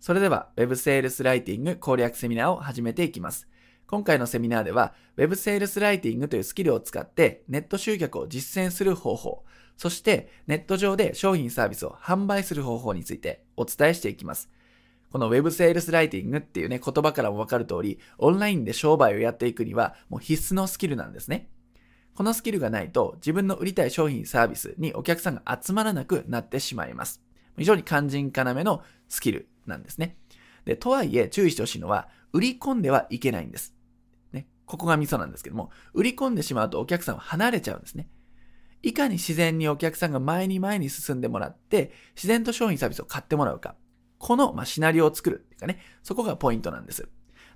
[0.00, 3.48] それでは Web セールスライティング攻略セミナーを始めていきます。
[3.86, 9.44] 今回のセミナーでは Web セールスライティングというスキルを使ってネット集客を実践する方法、
[9.76, 14.50] そしてネット上で商品サービスを販売する方法についてお伝えしていきます。
[15.12, 21.48] この Web セールスライティングっていうね、言葉からもわかる通り、オンラインで商売をやっていくにはもう必須のスキルなんですね。
[22.14, 27.22] このスキルがないと自分の売りたい商品サービスにお客さんが集まらなくなってしまいます。
[27.58, 30.16] 非常に肝心要のスキルなんですね。
[30.64, 33.74] で、とはいえ注意してほしいのは、売り込んではいけないんです。
[34.32, 34.46] ね。
[34.66, 38.08] ここがミソなんですけども、売り込んでしまうとお客さんは離れちゃうんですね。
[38.82, 43.74] いかに自然にお客さんが前に前に進んでもらって、自然と商品サービスを買ってもらうか。
[44.18, 47.08] この、まあ、シナリオを作るっていうかね、そこがポイントなんです。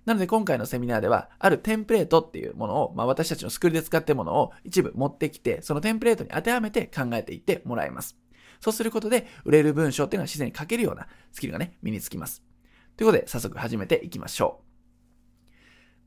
[0.06, 8.16] なので今回のセミナーでは、あるテンプレートっていうものを、まあ、私たちのスクールで使ってるものを一部持ってきて、そのテンプレートに当てはめて考えていってもらいます。
[8.60, 12.42] そうすることで、売れる文章っていうのは自然に書けるようなスキルがね、身につきます。
[12.96, 14.62] ということで、早速始めていきましょ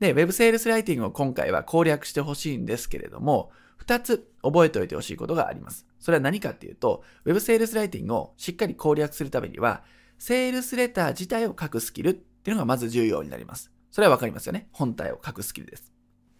[0.00, 5.86] で、Web セールスライティングを今回は攻略してほしいんですけれども、二つ覚えておいてほしいことがあります。
[5.98, 9.84] それは何かっていうと、Web セールスライティングをしっかり攻略するためには、
[10.18, 13.72] セールスレター自体を書くスキルっていうのがまず重要になります。
[13.90, 14.68] それはわかりますよね。
[14.72, 15.92] 本体を書くスキルです。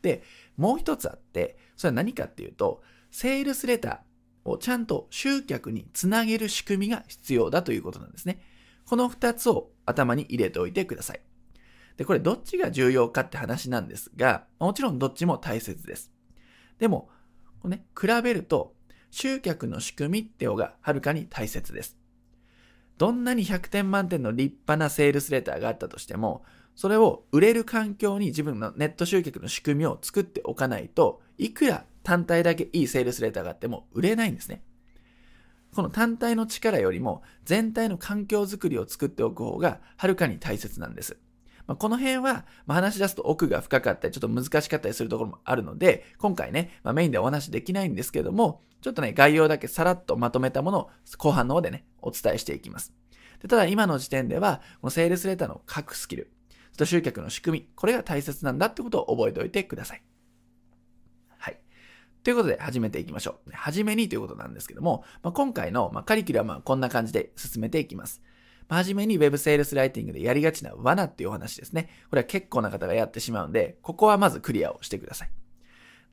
[0.03, 0.23] で、
[0.57, 3.99] もう一つあって、それは何かっていうと、セールスレター
[4.45, 8.41] をちゃんと集客につなげる仕組みが必要だということなんですね。
[8.87, 11.21] この二つを頭に入れておいてください。
[11.97, 16.11] で、これどっちが重要かって話なんですが、もちろんどっちも大切です。
[16.79, 17.09] でも、
[17.61, 18.75] こね、比べると、
[19.11, 21.97] 集客の仕組みって方がはるかに大切です。
[22.99, 34.63] どんなに100点満点の立派なセールスレターがあったとしても、それを売れる環境に自分のネット集客の仕組みを作っておかないといくら単体だけいいセールスレターがあっても売れないんですね。
[35.75, 41.17] この単体の力よりも全体の環境づくりを作っておく方がはるかに大切なんです。
[41.67, 52.93] まあ、この辺は、まあ、話し出すと奥が深かったり、ちょっと難しかったりするところもあるので、今回ね、まあ、メインでお話できないんですけども、ちょっとね、概要だけさらっとまとめたものを後半の方でね、お伝えしていきます。
[53.41, 56.31] でただ今の時点では、このセールスレターの書くスキル、
[56.73, 59.95] そと集客の仕組み、これが大切なんだってことを覚えておいてくださ。
[59.95, 60.03] い。
[62.25, 63.51] ということで始めていきましょう。
[63.53, 68.23] はじめにということなんですけども、まあ、今回の、カリキュラムはこんな感じで進めていきます。
[68.67, 71.91] まあ、はじめに Web セールスライティングでやりがちな罠っていうお話ですね。
[72.09, 75.31] これは結構な方がやってしまうんで、ここはまずクリアをしてください。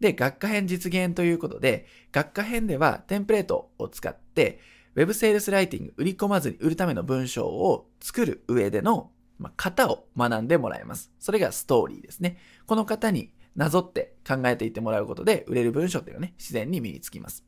[0.02, 4.60] で、学科編実現ということで、学科編ではテンプレートを使って、
[4.96, 9.12] Web セールスライティング、売り込まずに売るための文章を作る上での
[9.42, 11.12] まあ、型を学んでもらえます。
[11.20, 12.38] それがストーリーですね。
[12.68, 17.46] この型になぞって考えていってもらうことで、売れる文章っていうのはね、自然に身につきます。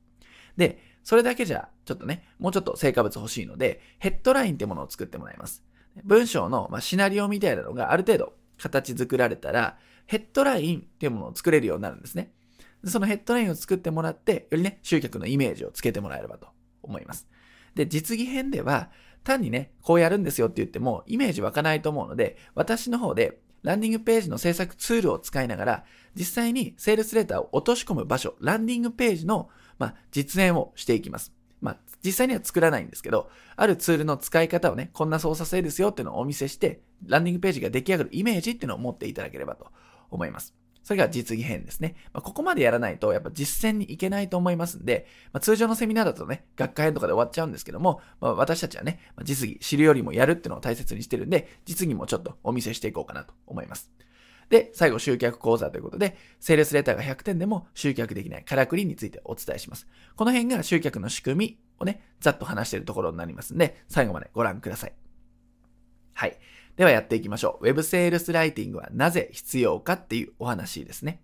[0.57, 5.63] で、それだけじゃ、ちょっとね、もうちょっと成果物欲しいので、ヘッドラインってものを作ってもらいます。
[6.03, 12.31] 文章の、まあ、シナリオみたいなのがある程度形作られたら、ヘッドラインっていうものを作れるようになるんですね。
[12.85, 16.47] そのヘッドラインを作ってもらって、よりね、集客のイメージをつけてもらえればと
[16.81, 17.27] 思います。
[17.75, 18.91] で、実技編では、
[19.23, 25.85] 単にね、こうやるんですよって言っても、イメージ湧かないと思うので、私の方で、ランディングページの制作ツールを使いながら、
[26.15, 31.33] 実際にセールスレターを落とし込む場所、ランディングページの、まあ、実演をしていきます。
[31.61, 39.67] まあ、実際には作らないんですけど、あるツールの使い方をね、こんな操作性ですよっていうのをお見せして、ランディングページが出来上がるイメージっていうのを持っていただければと
[40.11, 40.53] 思います。
[40.83, 41.95] それが実技編ですね。
[42.13, 53.91] まあ、ここまでやらないと、やっぱ実践に行けないと思いますんで、まあ、通常のセミナーだとね、学科編とかで終わっちゃうんですけども、まあ、私たちはね、ま実技、知るよりもやるってのを大切にしてるんで、実技もちょっとお見せしていこうかなと思います。
[54.49, 59.87] で、最後、集客講座ということで、セールスレターが100点でも集客できないからくりについてお伝えします。
[60.15, 64.93] この辺が集客の仕組みをね、ざっと話しているところになりますんで、最後までご覧ください。
[66.13, 66.37] はい。
[66.75, 67.65] ではやっていきましょう。
[67.65, 71.21] Web セールスライティングはなぜ必要かっていうお話ですね。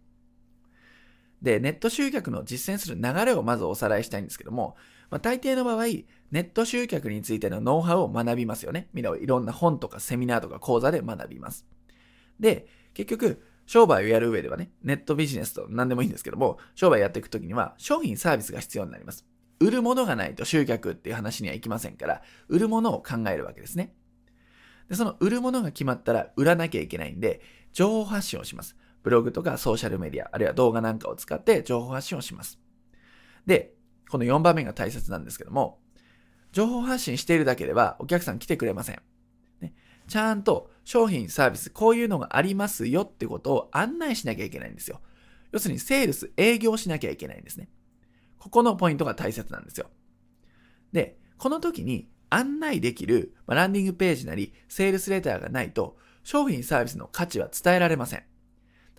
[1.41, 4.75] で、ネット集客の実践する流れをまずおさらいしたいんですけども、
[5.09, 8.89] まあ、大抵の場合、ネット集客についてのノウハウを学びますよね。
[8.93, 11.65] みんないろんな本とかセミナーとか講座で学びます。
[12.39, 19.25] で、結局、商売をやる上ではね、ネットビジネスと何でもいいんですけども、商売やっていくときには商品サービスが必要になります。
[19.59, 23.93] 売るものがないと集客っていう話にはいきませんから、売るものを考えるわけですね。
[24.89, 27.41] で、その売るものが決まったら売らなきゃいけないんで、
[27.71, 28.75] 情報発信をします。
[29.03, 32.59] ブログとかソーシャルメディア、あるいは動画なんかを使って情報発信をします。
[33.45, 33.73] で、
[34.09, 35.79] この4番目が大切なんですけども、
[36.51, 39.01] 情報発信しているだけではお客さん来てくれません。
[39.61, 39.73] ね、
[40.07, 45.01] ちゃんと商品、サービス、こういうのがありますよってことを案内しなきゃいけないんですよ。
[45.51, 47.69] 要するにセールス、営業しなきゃいけないんですね。
[48.37, 49.89] ここのポイントが大切なんですよ。
[50.91, 58.23] で、この時に案内できるランディングページなり、セールスレターがないと、商品サービスの価値は伝えられません。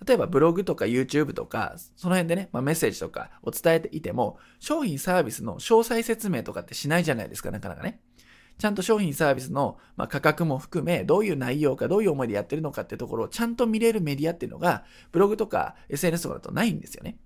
[0.07, 8.01] 例えばブログとか YouTube とか、その辺でね、まあ、メッセージとかを伝えていても、商品サービスの詳細説明とかってしないじゃないですか、なかなかね。
[8.59, 17.19] ちゃんと商品サービスの、ま価格も含め、どういう内容か、どういう思いでやってるのかってところをちゃんと見れるメディアっていうのが、ブログとか SNS とかだとないんですよね。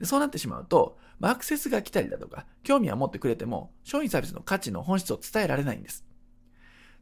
[0.00, 6.06] でそうなってしまうと、アクセスが来たりだとか、興味は持ってくれても、商品サービスの価値の本質を伝えられないんです。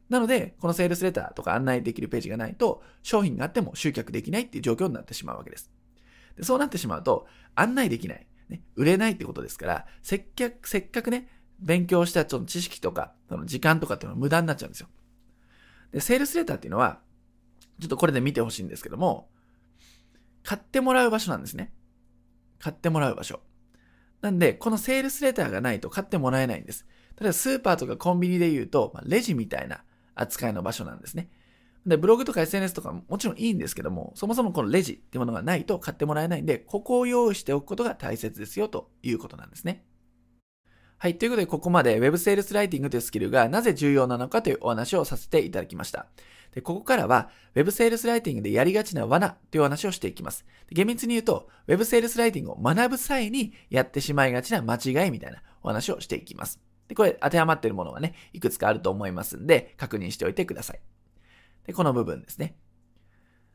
[0.09, 5.71] なので、このセールスレターとか案内できるページがないと、商品があっても集客できないっていう状況になってしまうわけです。
[6.35, 11.29] でそうなってしまうと、案内できない、ね、売れないってことですから、せっかく、せっかくね、
[11.59, 14.89] 勉強したその知識とか、その時間とかっていうのは無駄になっちゃうんですよ。
[15.93, 16.99] で、セールスレターっていうのは、
[17.79, 19.29] ちょっとこれで見てほしいんですけども、
[20.43, 21.71] 買ってもらう場所なんですね。
[22.59, 23.39] 買ってもらう場所。
[24.21, 26.85] なんで、このセールスレターがないと買ってもらえないんです。
[27.19, 29.83] 例えばスーパーとかコンビニで言うと、まあ、レジみたいな
[30.15, 31.29] 扱いの場所なんですね。
[31.85, 39.85] で、ブログとか SNS とかももちろんいいんですけども、そもそもこのレジっていうものがないと買ってもらえないんで、ここを用意しておくことが大切ですよということなんですね。
[41.01, 41.17] はい。
[41.17, 46.07] ということで、ここまで Web セールスライティングというスキルがなぜ重要なのかというお話をさせていただきました。
[46.53, 50.45] で、ここからは Web セールスライティングでやりがちな罠というお話をしていきます。
[50.69, 56.59] 厳密に言うと、Web セールスライティングを学ぶ際にやってしまいがちな間違いみたいなお話をしていきます。
[56.89, 60.81] で、これ当てはまっているものがね、いくつかあると思いますんで、確認しておいてください。
[61.65, 62.57] で、この部分ですね。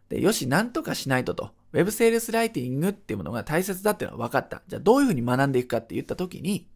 [0.08, 4.62] で、よし、なんとかしないとと、Web セールスライティングっていうものが大切だっていうのは分かった。
[4.66, 6.70] じゃあどういうふうに学んでいくかって言ったときに、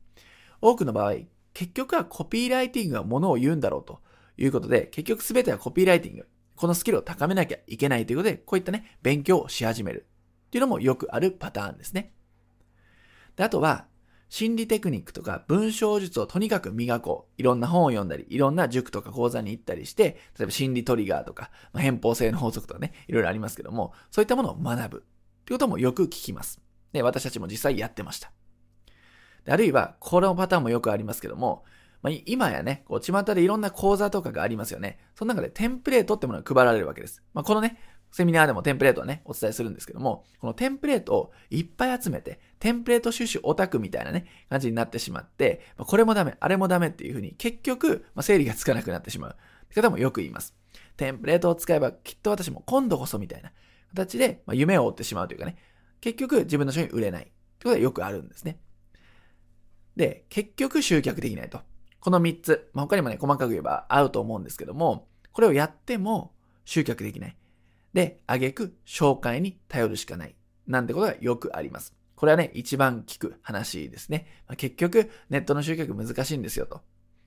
[0.61, 1.15] 多くの場合、
[1.55, 4.01] 結局はコピーライティングがものを言うんだろうと
[4.37, 6.29] いうことで、結局すべてはコピーライティング。
[6.57, 10.07] このスキルを高めなきゃいけないということで、こういったね、勉強をし始める
[10.47, 12.13] っていうのもよくあるパターンですね。
[13.37, 13.87] で、あとは、
[14.29, 17.41] 心理テクニックとか文章術をとにかく磨こう。
[17.41, 25.01] いろんな本を読んだり、いろんな塾とか講座に行ったりして、例えば心理トリガーとか、まあ、偏方性の法則とかね、いろいろありますけども、そういったものを学ぶっ
[25.45, 26.61] ていうこともよく聞きます。
[26.93, 28.33] で、私たちも実際やってました。
[29.51, 31.65] あるいは、このパターンもよくありますけども、
[32.03, 34.99] まあ、今やね、こう、巷でいろんな講座とかがありますよね。
[35.17, 37.23] その中でテンプレートってものが配られるわけです。
[37.35, 37.79] まあ、このね、
[38.13, 49.37] セミナーでもテンプレートをね、お伝えするんですけども、このテンプレートをいっぱい集めて、テンプレート収集オタクみたいなね、感じになってしまって、まあ、これもダメ、あれもダメっていうふうに、結局、まあ、整理がつかなくなってしまう。
[49.65, 50.55] って方もよく言います。
[50.97, 53.53] テンプレートを使えば、きっと私も今度こそみたいな
[53.91, 55.57] 形で、まあ、夢を追ってしまうというかね、
[56.01, 57.25] 結局自分の商品売れない。
[57.25, 58.59] ってことはよくあるんですね。
[59.99, 61.61] で、結局集客できないと。
[62.01, 66.33] この3つ、まあ、他にもね、細かく言えば合うと思うんですけども、これをやっても
[66.65, 67.37] 集客できない。
[67.93, 70.37] で、あげく紹介に頼るしかない。
[70.69, 71.95] なんてことがよくあります。
[72.15, 74.27] これはね、一番聞く話ですね。
[74.47, 76.77] まあ、結局、ネットの集客難しいんですよと。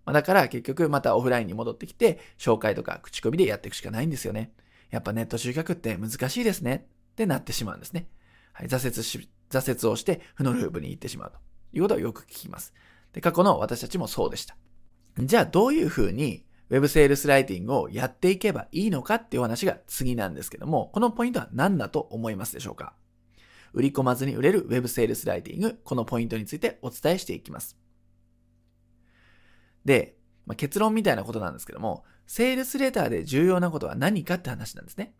[0.05, 4.53] まあ、だから結局またオフラインに戻ってきて、紹介とか口コミでやっていくしかないんですよね。
[4.91, 8.07] やっぱネット集客って難しいですねってなってしまうんですね。
[8.53, 11.50] はい、挫折し、挫折をして負のループに行ってしまうと。
[11.73, 12.73] いうことをよく聞きます。
[13.13, 14.57] で、過去の私たちもそうでした。
[15.17, 22.93] じゃあどういうふうに Web セールスライティングをやっていけばいいのかっていう話が次なんですけども、このポイントは何だと思いますでしょうか？
[23.73, 27.77] 売り込まずに売れる Web セールスライティング、このポイントについてお伝えしていきます。
[29.83, 30.15] で、
[30.45, 35.13] まあ、結論みたいなことなんですけども、セールスレターで重要なことは何かって話なんですね。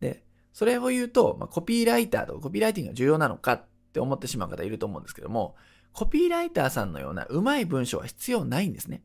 [0.00, 5.56] で、それを言うと、まあ、コピーライターとコピーライティングが重要なのかっって思ってしまう方いると思うんですけども、
[5.92, 9.02] コピーライターさんのような上手い文章は必要ないんですね。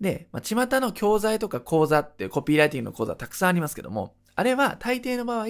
[0.00, 5.46] で、まあ、巷の教材とか講座っていうコピーライティングの講座たくさんありますけども、あれは大抵の場合、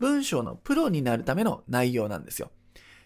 [0.00, 2.50] 文章のプロになるための内容なんですよ。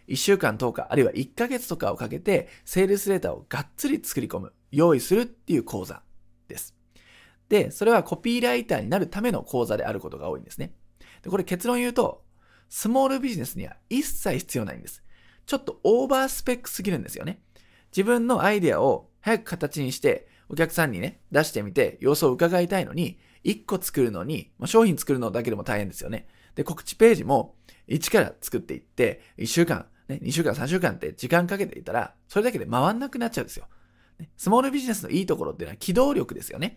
[0.08, 6.02] 1週間10日、あるいは1ヶ月とかをかけて、セールスレーターをがっつり作り込む、用意するっていう講座
[6.48, 6.74] です。
[7.50, 10.72] で、それはコピーライターになるための講座であることが多いんですね。
[11.22, 12.24] で、これ結論言うと、
[12.68, 15.02] スモールビジネスには一切必要ないんです。
[15.46, 17.40] ちょっとオーバースペックすぎるんですよね。
[17.90, 26.26] 自分のアイデアを早く形にして、お客さんにね、出してみて様子を伺いたいのに、1個作るのに、まあ、商品作るのだけでも大変ですよね。
[26.54, 27.54] で、告知ページも
[27.88, 33.66] 1から作っていって、1週間、ね、2週間、3週間って時間かけていたら、それだけで回んなくなっちゃうんですよ。
[34.36, 36.76] スモールビジネスのいいところっていうのは機動力ですよね。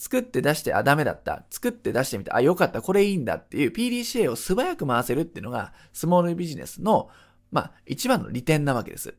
[0.00, 1.44] 作って出して、あ、ダメだった。
[1.50, 7.10] 作って出してみて、あ、よかった、これいいんだっていう PDCA を素早く回せるっていうのが、スモールビジネスの、
[7.52, 9.10] まあ、一番の利点なわけです。
[9.10, 9.12] っ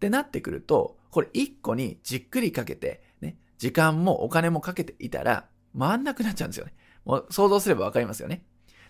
[0.00, 5.46] てなってくると、これ一個にじっくりかけて、ね、時間もお金もかけていたら、
[5.78, 6.74] 回んなくなっちゃうんですよね。
[7.04, 8.44] もう想像すればわかりますよね。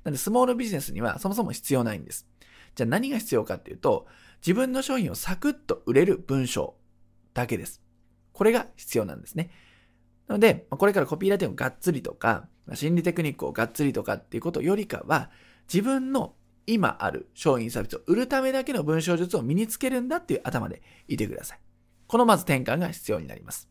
[0.04, 2.26] なんで、スモールビジネスにはそもそも必要ないんです。
[2.76, 4.06] じゃあ何が必要かっていうと、
[4.40, 6.76] 自分の商品をサクッと売れる文章
[7.34, 7.82] だけです。
[8.32, 9.50] これが必要なんですね。
[10.28, 15.30] なので、これからコピーライティングをがっつりとか、心理テクニックをがっつりとかっていうことよりかは、
[15.72, 16.34] 自分の
[16.66, 21.60] 今ある商品サービスを売るためだけの文章術を身につけるんだっていう頭でいてください。
[22.06, 23.68] このまず転換が必要になります。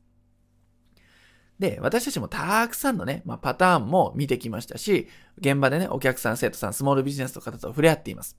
[1.60, 5.08] で、私たちもたくさんのね、まあ、パターンも見てきましたし、
[5.38, 8.38] 現場でね、お客さん、生徒さん、スモールビジネスの方と触れ合っています。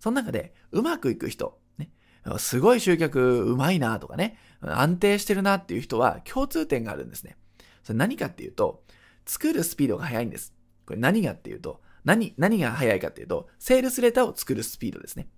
[0.00, 1.90] その中で、うまくいく人、ね、
[2.38, 7.36] すごい集客うまいなとかね、安定してるなっていう人は共通点があるんですね。
[7.84, 8.82] それ何かっていうと、
[9.26, 10.54] 作るスピードが速いんです。
[10.86, 15.28] これ何がっていうと、何、何が速いかっていうと、セールスレターを作るスピードですね。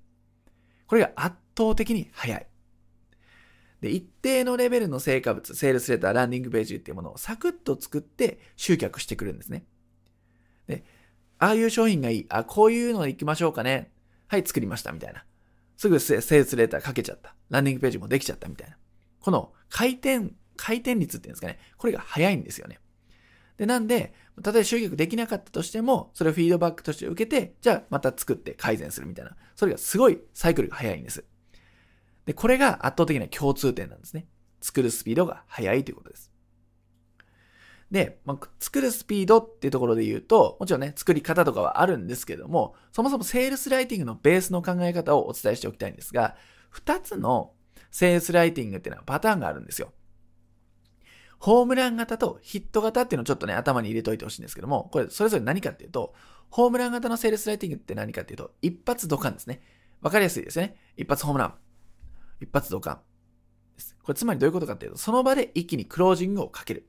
[0.86, 2.46] これが圧倒的に速い。
[3.80, 9.64] で、一定のレベルの成果物、セールスレター、ランディングページっていうものをサクッと作って集客してくるんですね。
[10.66, 10.84] で、
[11.38, 12.26] ああいう商品がいい。
[12.30, 13.92] あ、こういうの行きましょうかね。
[14.26, 15.24] はい、作りました、みたいな。
[15.76, 17.36] すぐセールスレターかけちゃった。
[17.50, 18.76] ランディングページもできちゃった、みたいな。
[19.20, 21.58] この回転、回転率っていうんですかね。
[21.76, 22.80] これが早いんですよね。
[23.56, 29.36] で、なんで、例えば集客できなかったとしても、それをフィードバックとして受けて、じゃあまた作って改善するみたいな。
[29.54, 31.24] それがすごいサイクルが早いんです。
[32.26, 34.26] で、これが圧倒的な共通点なんですね。
[34.60, 36.30] 作るスピードが速いということです。
[37.90, 46.36] で、まあ、作るスピードっていうところで言うと、もちろんね、作り方とかはあるんですけども、そもそもセールスライティングのベースの考え方をお伝えしておきたいんですが、
[46.70, 47.52] 二つの
[47.92, 49.92] セールスライティングっていうのはパターンがあるんですよ。
[51.38, 56.14] ホームラン型とヒット型っていうのをちょっとね、頭に入れといてほしいんですけども、これそれぞれ何かっていうと、
[56.50, 59.60] ホームラン型のセールスライティングって何かっていうと、一発ドカンですね。
[60.00, 60.76] わかりやすいですよね。
[60.96, 61.54] 一発ホームラン。
[62.40, 63.00] 一発ドカン。
[64.02, 66.88] これつまりどういうことかっていうと、その場で一気にクロージングをかける。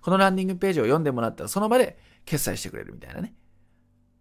[0.00, 3.34] このランディングページを読んでもらったら、その場で決済してくれるみたいなね。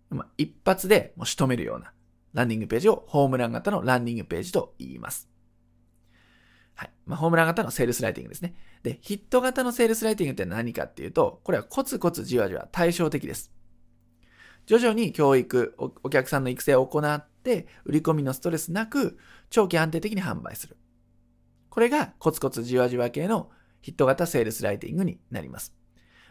[0.10, 1.94] まあ、一発でもう仕留めるような
[2.34, 5.30] ランディングページをホームラン型のランディングページと言います。
[6.76, 6.92] はい。
[7.06, 8.54] まあ、ホームラン型のセールスライティングですね。
[8.84, 13.52] で、ヒット型のセールスライティングって何かっていうと、これはコツコツじわじわ対照的です。
[14.66, 19.18] 徐々に教育お、お客さんの育成を行って、売り込みのストレスなく、
[19.50, 20.78] 長期安定的に販売する。
[21.70, 23.50] これがコツコツじわじわ系の
[23.82, 25.74] ヒット型セールスライティングになります。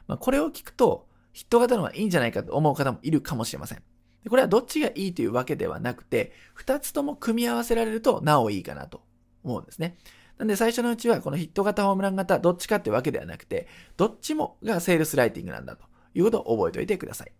[0.06, 3.82] まあ、これを聞くと、ヒット型の方がいいんじゃないかと思う方もいるかもしれません。
[4.28, 9.02] これはどっちがいいというわけではなくて、二つとも組み合わせられるとなおいいかなと
[9.42, 9.98] 思うんですね。
[10.38, 17.32] なんで最初のうちはこのヒット型、ホームラン型、どっちかってわけではなくて、どっちもがセールスライティングなんだということを覚えておいてください。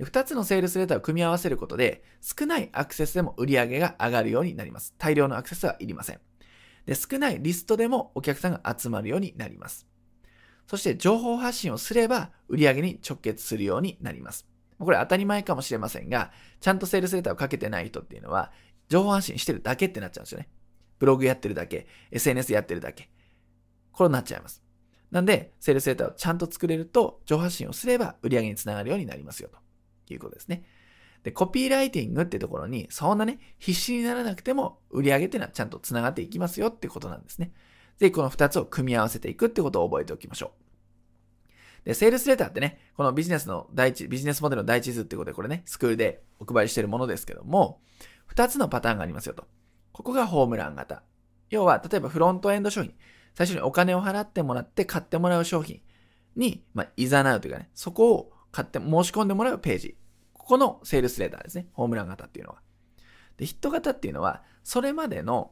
[0.00, 4.94] 二つのセールスレターを組み合わせることで、少ないアクセスでも売り上げが上がるようになります。
[4.98, 6.20] 大量のアクセスはいりません。
[6.86, 9.86] で、少ないリストでもお客さんが集まるようになります。
[10.66, 14.46] そして情報発信をすれば売り上げに直結するようになります。
[14.78, 16.30] これ当たり前かもしれませんが、
[16.60, 18.52] ちゃんとセールスレターをかけてない人っていうのは、
[18.88, 20.48] 情報発信してるだけってなっちゃうんですよね。
[20.98, 23.10] ブログやってるだけ、SNS やってるだけ。
[23.92, 24.62] これになっちゃいます。
[25.10, 29.50] なんで、セールスレターをちゃんと作れると、情報発信をすれば売り上げにつながるようになりますよ、
[30.06, 30.64] ということですね。
[31.22, 37.52] で、コピーライティングってところに、そんなね、必死にならなくても、売り上げっていうのはちゃんとつながっていきますよってことなんですね。
[37.96, 40.52] ぜひこの2つを組み合わせていくってことを覚えておきましょ
[41.84, 41.84] う。
[41.84, 47.80] で、セールスレターってね、このビジネスの第一、ビジネスモデルの第一図ってことで、これね、スクールでお配りしてるものですけども、
[48.34, 49.46] 2つのパターンがありますよと。
[49.98, 51.02] ここがホームラン型。
[51.50, 52.94] 要は、例えばフロントエンド商品。
[53.34, 55.80] 最初にお金を払ってもらって買ってもらう商品
[56.36, 59.96] に、まあ、いざなうというかね、そこを買って申し込んでもらうページ。
[60.34, 61.66] ここのセールスレーターですね。
[61.72, 62.60] ホームラン型っていうのは。
[63.38, 65.50] で、ヒット型っていうのは、それまでの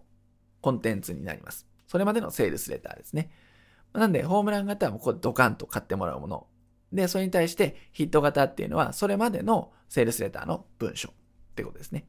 [0.61, 1.67] コンテンツになります。
[1.89, 3.33] それまでのセールスレターですね。
[3.95, 6.47] なんで、ホームラン型はもうこうドカンと買ってもらうもの。
[6.93, 11.13] で、それに対してヒット型っていうのは、それまでのセールスレターの文章っ
[11.57, 12.07] てことですね。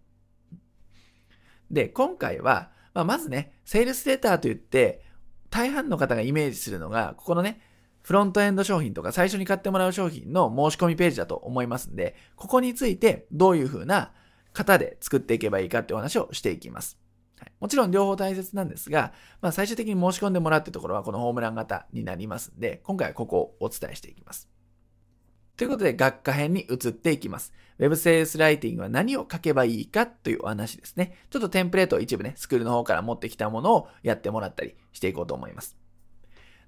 [1.72, 5.04] で、今回は、まあ、まずね、セールスレターといって、
[5.50, 7.62] 大半の方がイメージするのが、ここのね、
[8.08, 14.14] フロントエンド商品とか最初に買ってもらう商品の申し込みページだと思いますんで、ここについてどういう風な
[14.54, 16.98] 型で作っていけばいいかってお話をしていきます。
[17.38, 24.50] はい、もちろん両方大切なんですが、まあ、最終的に申し込んでもらうってところはこのホームラン型になりますんで、今回はここをお伝えしていきます。
[25.58, 27.52] ということで、学科編に移っていきます。
[27.80, 31.18] Web セールスライティングは何を書けばいいかというお話ですね。
[31.32, 35.76] ちょっとテンプレートを一部ね、スクールの方から持ってきたものをやってもらったりしていこうと思います。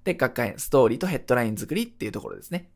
[0.02, 2.68] で、学科編、ストーリーとヘッドライン作りっていうところですね。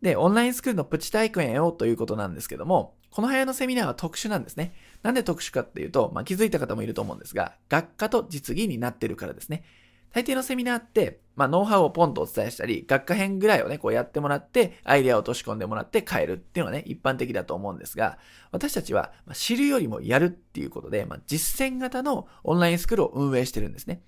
[0.00, 4.74] で、オンラインスクールのプチ体験をということなんですけども、この部屋のセミナーは特殊なんですね。
[5.02, 9.64] なんで特殊かっていうと、まあ、気づいた方もいると思うんですが、学科と実技になってるからですね。
[10.12, 18.18] 大抵のセミナーって、まあ、ノウハウをポンとお伝えしたり、学科編ぐらいをね、こうやってもらって、アイデアを落とし込んでもらって変えるっていうのがね、一般的だと思うんですが、
[18.52, 24.00] 私たちは、知るよりもやるっていうことで、まあ、実践型のオンラインスクールを運営してるんですね。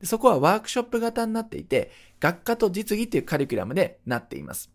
[0.00, 4.72] でそこはワークショップ型になっていて、学科と実技っていうカリキュラムでなっています。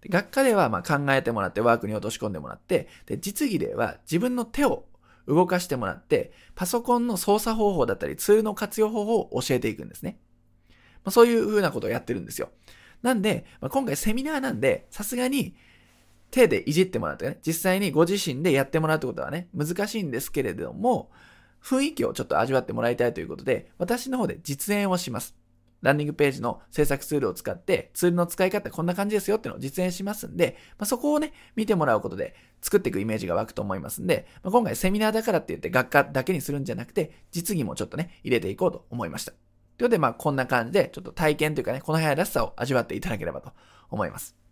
[0.00, 4.86] で学科ではま考えてもらってワークに落とし込んでもらって、で実技では自分の手を
[5.26, 10.18] 動かしてもらって、パソコンの操作方法だったりツールの活用方法を教えていくんですね。
[11.04, 12.50] まあ、そういう風なことをやってるんですよ。
[13.02, 15.54] なんで、まあ、今回セミナーなんで、さすがに
[16.30, 21.10] 手でいじってもらってね、実際にご自身でやってもらうってことはね、難しいんですけれども、
[21.62, 25.36] 雰囲気をちょっと味わってもらいたいということで、私の方で実演をします。
[25.84, 39.32] ランディングページの制作ツールを使って、ツールの使い方こんな感じですよっていうのを実演しますんで、まあ、そこをね、見てもらうことで作っていくイメージが湧くと思いますんで、まあ、今回セミナーだからって言って学科だけにするんじゃなくて、実技もちょっとね、入れていこうと思いました。
[39.32, 39.42] というこ
[39.76, 43.52] とで、まあこんな感じで、ちょっと体験というかね、この部屋らしさを味わっていただければと
[43.90, 44.43] 思います。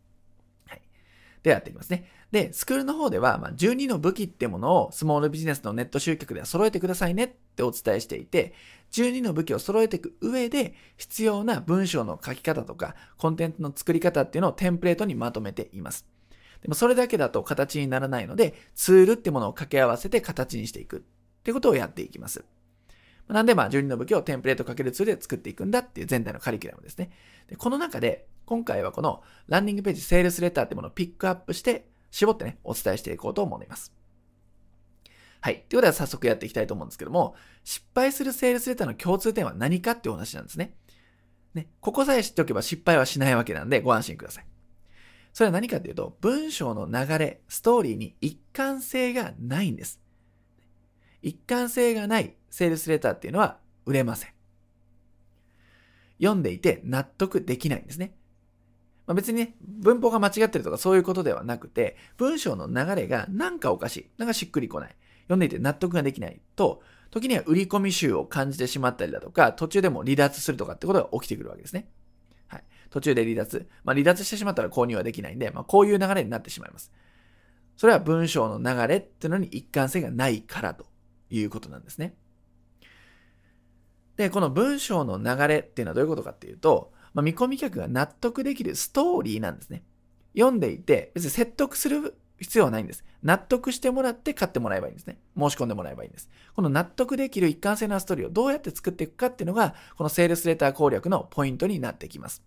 [1.42, 2.08] でやっていきますね。
[2.30, 8.54] で、スクールの方では、まあ、12の武器ってものをスモールビジネスのネット集客では揃えてくださいねってお伝えしていて、
[8.92, 16.06] 12の武器を揃えていく上で、必要な文章の書き方とか、コンテンツの作り方っていうのをテンプレートにまとめています。
[16.62, 21.00] でもそれだけだと形にならないので、ツールってものを掛け合わせて形にしていくっ
[21.42, 22.44] てことをやっていきます。
[23.28, 27.10] なんでまあ12の武器をテンプレートかけるツールで作っていくんだっていう全体のカリキュラムですね。
[27.48, 33.92] でこの中で、今回はこのランディングページセールスレターってものをピックアップして、絞ってね、お伝えしていこうと思います。
[35.40, 35.64] はい。
[35.68, 37.34] ということで早速やっていきたいと思うんですけども、
[37.64, 40.76] 失敗するセールスレターの共通点は何かっていうお話なんですね。
[41.54, 44.46] ね、ここさえ知っておけば失敗はしないわけなんでご安心ください。
[45.32, 50.00] それは何かっていうと、文章の流れ、ストーリーに一貫性がないんです。
[51.22, 54.32] 一貫性がないセールスレターっていうのは売れません。
[56.22, 58.14] 読んでいて納得できないんですね。
[59.06, 64.10] まあ、別にね、文法が間違ってるとかそういうことではなくて、文章の流れがなんかおかしい。
[64.18, 64.96] なんかしっくりこない。
[65.24, 71.88] 読んでいて納得ができないと、時には売り込み集を感じてしまったりだとか、途中でも離脱するとかってことが起きてくるわけですね。
[72.46, 72.64] はい。
[72.90, 73.68] 途中で離脱。
[73.84, 76.92] まあ、離脱してしまったら購入はできないんで、まあ、こういう流れになってしまいます。
[77.76, 80.86] それは文章の流れっていうのに一貫性がないからと
[81.30, 82.14] いうことなんですね。
[84.22, 89.82] で、この文章の流れっていうのはどういうことかっていうと、まあ、見込み客が納得できるストーリーなんですね。
[90.36, 93.04] 読んでいて、別に説得する必要はないんです。
[93.24, 95.18] 納得してもらって買ってもらえばいいんですね。
[95.36, 96.30] 申し込んでもらえばいいんです。
[96.54, 102.44] この納得できる一貫性のストーリーをどうやって作っていくかっていうのが、このセールスレター攻略のポイントになってきます。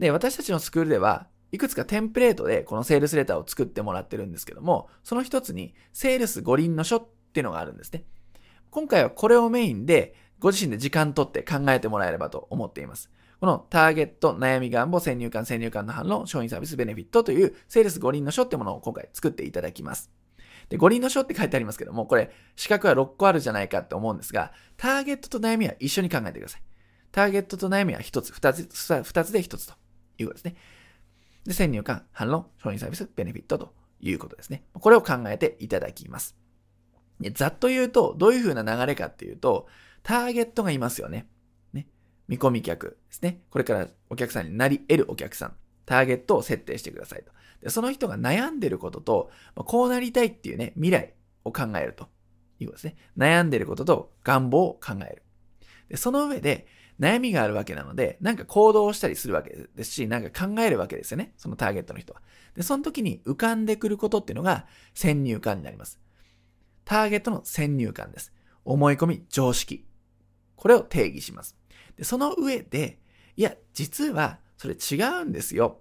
[0.00, 8.04] で、私たちのスクールでは、いくつかテンプレートでこのセールスレターを作ってもらってるんですけども、その一つに、セールス五輪の書っていうのがあるんですね。
[8.70, 13.10] 今回はこれをメインで、ご自身で時間とって考えてもらえればと思っています。
[13.40, 20.10] このターゲット、悩み願望、先入観、先入観の反論、商品サービス、ベネフィットというセールス五輪の書ってものを今回作っていただきます。
[20.68, 26.62] で、五輪の書って書いてありますけども、これ、資格は6個あるじゃないかって思うんですが、ターゲットと悩みは一緒に考えてください。
[27.12, 29.74] ターゲットと悩みは1つ、2つ、2つで1つと
[30.18, 30.56] いうことですね。
[31.44, 34.64] で、先入観、反論、商品サービス、ベネフィットということですね。
[34.72, 36.36] これを考えていただきます。
[37.34, 39.66] ざっと言うと、どういう風な流れかっていうと、
[40.02, 41.28] ターゲットがいますよね。
[41.72, 41.88] ね。
[42.28, 43.42] 見込み客ですね。
[43.50, 45.56] これからお客さんになり得るお客さん。
[45.86, 47.32] ターゲットを設定してくださいと。
[47.62, 52.08] で、その人が悩んでることと、こうなりたいっていうね、未来を考えると
[52.58, 52.96] いうことですね。
[53.16, 55.22] 悩んでることと願望を考える。
[55.88, 56.66] で、その上で、
[56.98, 61.34] 悩みがあるわけなので、なんか行動したりするわけですし、なんか考えるわけですよね。
[61.36, 62.22] そのターゲットの人は。
[62.54, 66.00] で、その時に浮かんでくることっていうのが先入観になります。
[66.86, 68.32] ターゲットの先入観です。
[68.64, 69.84] 思い込み、常識。
[70.54, 71.56] これを定義します。
[71.96, 73.00] で、その上で、
[73.36, 75.80] いや、実はそれ違うんですよ。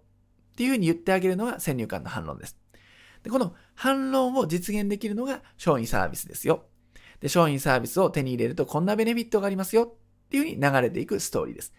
[0.53, 2.57] っていうふうに言ってあげるのが先入観の反論です。
[3.21, 6.65] で、この反論を実現できるのが商品サービスですよ。
[7.19, 11.71] で、商品サービスを手に入れるとこんなベネフィットがありますよっていうふうに流れていくストーリーです。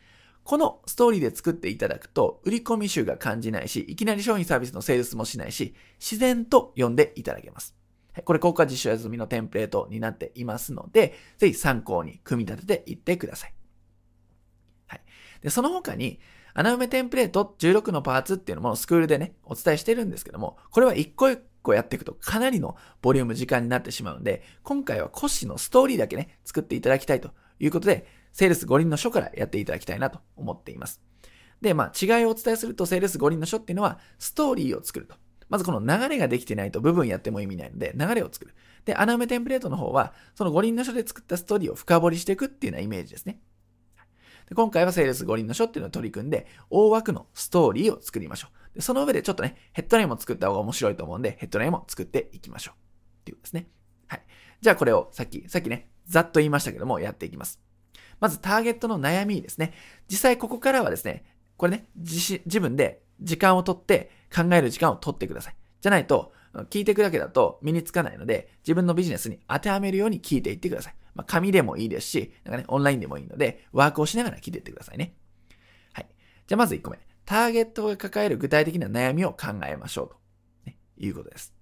[0.44, 7.74] このストーリーで作っていただくと、売り込み集が感じないし、いきなり商品サービスのセールスもしないし、自然と読んでいただけます。
[8.24, 13.54] これ、効果実証済みのテンプレートになっていますので、ぜひ参考に組み立てていってください。
[14.86, 15.02] はい。
[15.42, 16.20] で、その他に、
[16.54, 31.02] 穴埋めテンプレート16のパーツっていうのもスクールでね、お伝えしてるんですけども、これは一個一個やっていくとかなりのボリューム時間になってしまうんで、今回はコッシーのストーリーだけね、作っていただきたいということで、セールス五輪の書からやっていただきたいなと思っています。
[31.60, 35.16] で、まあ違いをお伝えすると、セールス五輪の書っていうのは、ストーリーを作ると。
[35.48, 38.54] まずこの流れができてないと部分やっても意味ないので、流れを作る。
[38.84, 43.40] で、穴埋めテンプレートの方は、その五輪の書で作ったストーリーを深掘りしていくっていうようなイメージですね。
[44.48, 48.74] で今回はセールス五輪の書っていうのを取り組んで、大枠のストーリーを作りましょう。
[48.76, 52.74] でその上でちょっとね、ヘッドラインも作った方が面白いと思うんで、ヘッドラインも作っていきましょう。
[52.74, 53.68] っていうことですね。
[54.06, 54.22] はい。
[54.60, 57.60] じゃあこれをさっき、さっきね、ざっと言いましたけども、やっていきます。
[58.20, 59.74] まずターゲットの悩みですね。
[60.08, 61.24] 実際ここからはですね、
[61.56, 65.56] これね、自分で時間をとって考える時間を取ってください。
[65.80, 66.32] じゃないと、
[66.70, 70.94] 聞いていくだけだと身につかないので、自分のビジネスに当てはめるように聞いていってください。
[71.14, 75.14] まあ、紙でもいいですし、なんかね、オンラインでもいいので、ワークをしながら聞いていってくださいね。
[75.92, 76.06] はい。
[76.46, 76.98] じゃあまず1個目。
[77.24, 80.16] ターゲットが抱える具体的な悩みを考えましょうと、
[80.64, 81.54] ね、いうことです。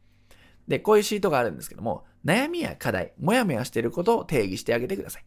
[0.68, 5.24] で、こういうシートがあるんですけども、悩みや課題、もやもやしていることを定義してあげてください。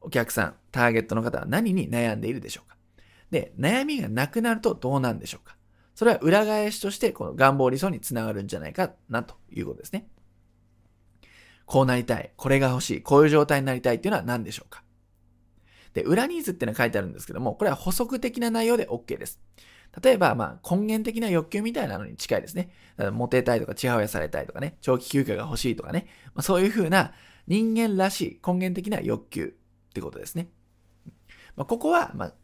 [0.00, 2.75] お客さん、ターゲットの方は何に悩んでいるでしょうか？
[3.30, 5.56] で、悩みがなくなるとどうなんでしょうか？
[5.94, 10.08] それは裏返しとして、この願望理想につながるんじゃないかなということですね。
[11.64, 14.82] こうなりたい、これが欲しい、こういう状態になりたいっていうのは何でしょうか？
[15.94, 19.40] で、裏ニーズっていうのは書いてあるんですけども、これは補足的な内容で OK です。
[20.02, 22.70] 例えば、まあ、根源的な欲求みたいなのに近いですね。
[23.12, 27.14] モテたいとか、ちやほやされたいとかね、長期休暇が欲しいとかね、まあ、そういうふうな
[27.46, 29.54] 人間らしい根源的な欲求
[29.90, 30.48] ってことですね。
[31.56, 32.34] まあ、ここは、まあ、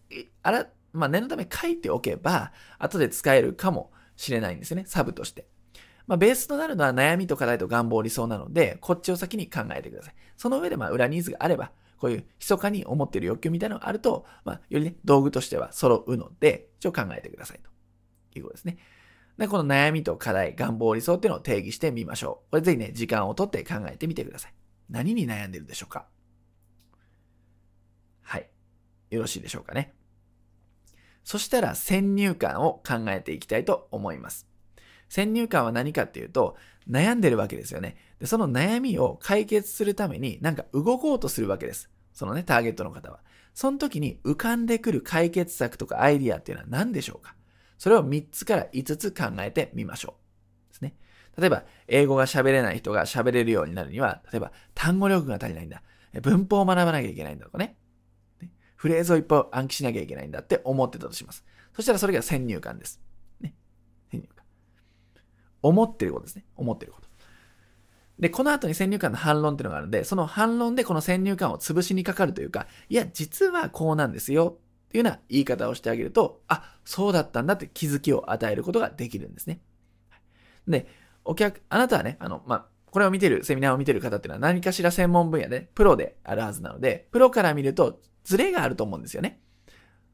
[0.42, 5.46] あら、まあ、念のため書いておけば、後で使えるかもしれないんですよね、サブとして。
[6.06, 10.14] まあ、ベースとなるのは悩みと課題と願望理想なので、こっちを先に考えてください。
[10.36, 17.60] その上で、まあ、裏ニーズがあれば、こういう密かに思っている欲求みたいなのがあると、まあ、よりね、道具としては揃うので、一応考えてください
[18.32, 18.78] ということですね。
[19.38, 22.50] で、この悩みと課題、願望、理想っていうのを定義してみましょう。
[22.50, 24.54] これぜひね、時間をとって考えてみてください。
[24.90, 26.06] 何に悩んでるでしょうか
[28.22, 28.50] はい。
[29.10, 29.94] よろしいでしょうかね。
[31.24, 34.46] そしたら先入観を考えていきたいと思います。
[35.08, 36.56] 先入観は何かっていうと、
[36.90, 37.96] 悩んでるわけですよね。
[38.18, 41.90] で、その悩みを解決するためになんか動こうとするわけです。
[42.12, 43.20] そのね、ターゲットの方は。
[43.54, 47.36] その時に浮かんでくる解決策とかアイディアっていうのは何でしょうか？
[47.78, 50.16] それを3つから5つ考えてみましょ
[50.70, 50.72] う。
[50.72, 50.94] ですね。
[51.36, 55.82] 例えば、英語が喋れない人が喋れるようになるには、例えば、単語力が足りないんだ。
[56.22, 57.76] 文法を学ばなきゃいけないんだとかね。
[58.82, 61.44] フレーズをいっぱい暗記しなきゃいけないんだって思ってたとします。
[61.72, 63.00] そしたらそれが先入観です。
[63.40, 63.54] ね。
[64.10, 64.44] 先入観。
[65.62, 66.44] 思ってることですね。
[66.56, 67.06] 思ってること。
[68.18, 79.60] で、この後に先入観の反論っていうのがあるので、その反論でこの先入観を潰しにかかるというか、いや、実はこうなんですよっていうような言い方をしてあげると、あ、そうだったんだって気づきを与えることができるんですね。
[80.66, 80.88] で、
[81.24, 89.40] お客、あなたはね、あの、まあ、これを見てる、セミナーを見てる方っていうのは何かしら専門分野で、プロであるはずなので、プロから見るとズレがあると思うんですよね。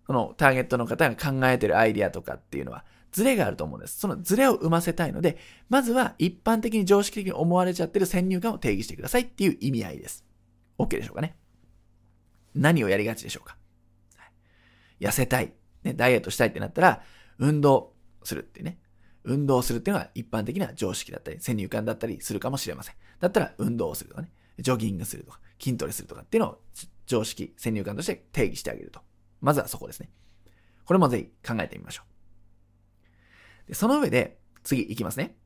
[0.06, 2.84] そのターゲットの方が考えてるアイディアとかっていうのは。
[3.10, 3.98] ズレがあると思うんです。
[3.98, 5.38] そのズレを生ませたいので、
[5.68, 10.24] まずは一般的に常識的に思われちゃってる先入観を定義してくださいっていう意味合いです。
[10.78, 11.36] OK でしょうかね。
[12.54, 13.56] 何をやりがちでしょうか。
[15.00, 15.52] 痩せたい、
[15.84, 17.02] ね、ダイエットしたいってなったら、
[17.38, 18.78] 運動するっていうね。
[19.28, 22.94] 運動するっていうのが一般的な常識だったり、先入観だったりするかもしれません。
[23.20, 26.58] だったら、運動をするとかね、ジョギングするとか、筋トレするとかっていうのを
[27.06, 29.00] 常識、先入観として定義してあげると。
[29.40, 30.10] まずはそこですね。
[30.84, 32.02] これもぜひ考えてみましょ
[33.66, 33.68] う。
[33.68, 35.36] でその上で、次いきますね。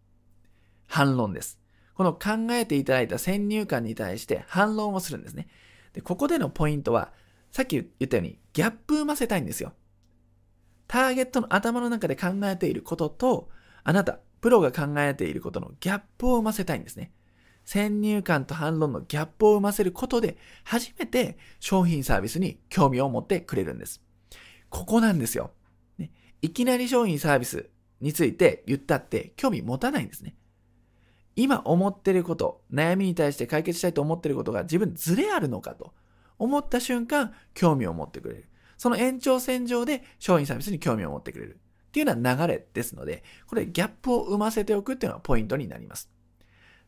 [0.86, 1.58] 反論です。
[1.94, 5.48] この考えていただいた先入観に対して反論をするんですね。
[5.92, 7.12] で、ここでのポイントは、
[7.50, 9.74] さっき言ったようにギャップ生ませたいんですよ。
[10.86, 13.50] ターゲットの頭の中で考えていることと、
[13.84, 17.12] あなた、プロが考えていることのギャップを生ませたいんですね。
[17.64, 24.02] 先入観と反論のギャップを生ませることで、初めて商品サービスに興味を持ってくれるんです。
[24.68, 25.52] ここなんですよ。
[25.98, 30.34] ね、いきなり商品サービスについて言ったって興味持たないんですね。
[31.36, 35.94] 今思ってること、悩みに対して解決したいと思ってることが自分ズレあるのかと
[36.38, 38.48] 思った瞬間、興味を持ってくれる。
[38.76, 41.60] その延長線上で商品サービスに興味を持ってくれる。
[41.92, 46.10] っていうような流れですので、これギャップを生ませておくっていうのがポイントになります。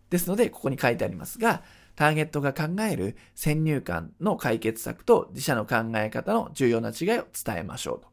[0.09, 1.63] ですので、ここに書いてありますが、
[1.95, 8.09] ターゲットが考える先入観の解決策と自社の考え方の重要な違いを伝えましょうと。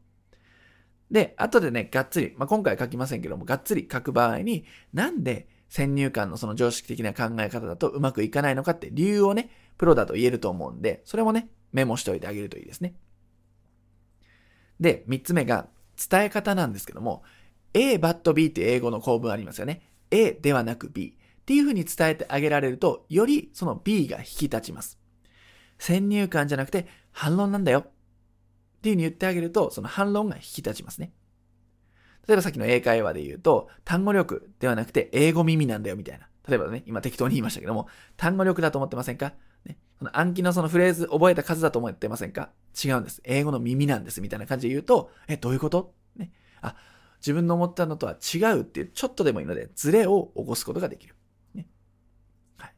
[1.10, 12.94] で、後でね、がっつり、まあ、今回書きませんけども、がっつり書く場合に、なんで先入観のその常識的な考え方だとうまくいかないのかって理由をね、プロだと言えると思うんで、それもね、メモしておいてあげるといいですね。
[14.80, 15.68] で、三つ目が
[16.08, 17.22] 伝え方なんですけども、
[17.74, 19.82] A, but B って英語の構文ありますよね。
[20.10, 24.98] A ではなく B っていうふうに伝えてあげられると、よりその B が引き立ちます。
[25.78, 27.80] 先入観じゃなくて反論なんだよ。
[27.80, 27.82] っ
[28.82, 31.12] ていう風に言ってあげると、その反論が引き立ちますね。
[32.28, 36.28] 例えばさっきの英会話で言うと、単語力ではなくて英語耳なんだよみたいな。
[36.48, 39.34] 例えばね、今適当に言いましたけども、単語力だと思ってませんか？
[40.02, 42.50] ね、その暗記のそのフレーズ覚えた数だと思ってませんか？
[42.84, 43.20] 違うんです。
[43.24, 44.20] 英語の耳なんです。
[44.20, 45.94] みたいな感じで言うと、え、どういうこと？
[46.16, 46.32] ね。
[46.60, 46.76] あ、
[47.20, 51.14] 自分の思ったのとは違うっていう、ちょっとでもいいので、ズレを起こすことができる。
[51.54, 51.68] ね。
[52.56, 52.74] はい。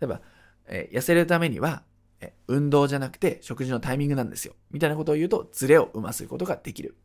[0.00, 0.20] 例えば、
[0.66, 1.82] え、痩せるためには、
[2.20, 4.54] え運動じゃなくて食事のタイミングなんですよ。
[4.70, 6.96] みたいなことを言うと、ズレを生ますことができる。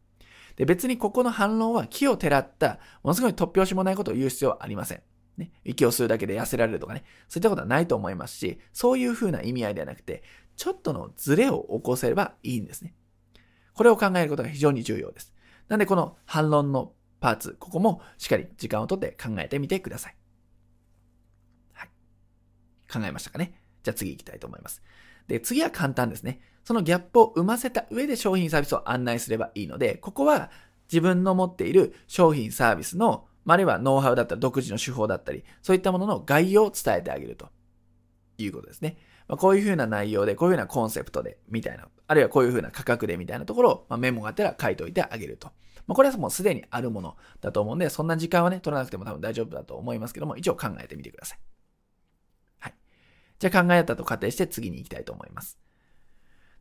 [0.55, 5.01] で、別にここの反論は木をてらった、ものすごい突拍子もないことを言う必要はありません。
[5.39, 10.23] ね、息を吸うだけで痩せられるとかね、そういったことはないと思いますし、そういう風な意味合いではなくて、
[10.55, 12.93] ちょっとのズレを起こせればいいんですね。
[13.73, 15.33] これを考えることが非常に重要です。
[15.69, 20.15] なんでこの反論のパーツ、ここもしっかり時間をとって考えてみてください。
[21.73, 21.89] はい。
[22.91, 23.61] 考えましたかね？
[23.83, 24.81] じゃあ次行きたいと思います。
[25.27, 26.41] で、次は簡単ですね。
[26.65, 30.51] そのギャップを生ませた上で商品サービスを案内すればいいので、ここは
[30.91, 37.49] 自分の持っている商品サービスの、あるいはノウハウだったり独自の手法だったり、そういったものの概要を伝えてあげると
[38.37, 38.97] いうことですね。
[39.27, 45.51] まあ、こういうふうな内容で、こういうふうなコンセプトで、みたいな、あるいはこういうふうな価格でみたいなところを、ま、メモがあったら書いておいてあげると。
[45.85, 51.39] まあ、これはもうすでにあるものだと思うんで、そんな時間はね、取らなくても多分大丈夫だと思いますけども、一応考えてみてください。
[52.59, 52.73] はい。
[53.37, 55.59] じゃあ考えたと仮定して次に行きたいと思います。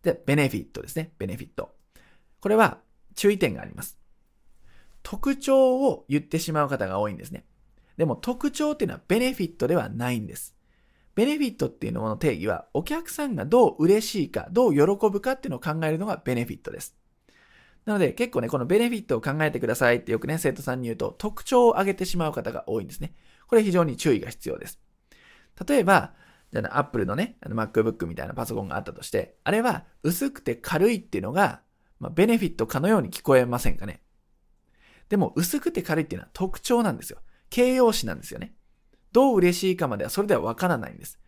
[0.02, 1.12] で、ベネフィットですね。
[1.18, 1.74] ベネフィット。
[2.40, 2.78] これは
[3.14, 3.97] 注意点があります。
[5.10, 7.46] 特徴を言ってしまう方が多いんですね。
[7.96, 10.54] でも特徴っていうのはベネフィットではないんです。
[11.14, 16.94] ベネフィットっていうのの定義はお客さんがどう嬉しいか、どう喜ぶかっていうのを考えるのがベネフィットです。
[17.86, 23.14] なので結構ね、このベネフィットを考えてくださいってよくね、生徒さんに言うと特徴を挙げてしまう方が多いんですね。
[23.46, 24.78] これ非常に注意が必要です。
[25.66, 26.12] 例えば、
[26.52, 31.62] じゃあ、アップルのね、あの MacBook みたいなパソコンがあったとして、あれは薄くて軽いっていうのが、
[31.98, 34.02] まあ、ベネフィットかのように聞こえませんかね。
[35.08, 37.18] でも、薄くて軽いっていうのは特徴なんですよ。
[37.50, 38.54] 形容詞なんですよね。
[39.12, 41.18] どう嬉しいかまではそれではわからないんです。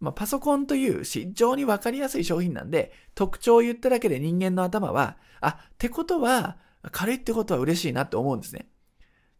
[0.00, 6.58] まあ、パソコンという非常にわかりやすい商品なんで、特徴を言っただけで人間の頭は、あ、ってことは、
[6.92, 8.68] 軽いってことは嬉しいなって思うんですね。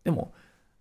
[0.05, 0.35] でも、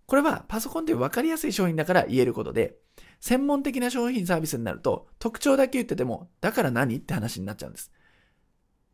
[0.07, 2.77] これはパソコンというわかりやすい商品だから言えることで、
[3.19, 7.91] 専門的な商品サービスになると、特徴だけ言ってても、だから何って話になっちゃうんです。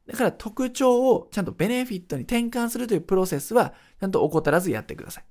[0.08, 5.26] だから特徴をちゃんとベネフィットに転換するというプロセスは、ちゃんと怠らずやってください。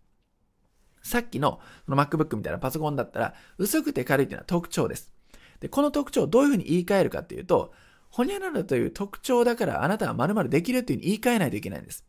[1.02, 5.12] さっきのの MacBook みたいなパソコンだったら、薄くて軽いっていうのは特徴です。
[5.60, 7.72] で、この特徴をどういうふうに言い換えるかっていうと、
[8.08, 12.04] ほにゃららという特徴だからあなたは〇〇できるっていうふうに言い換えないといけないんです。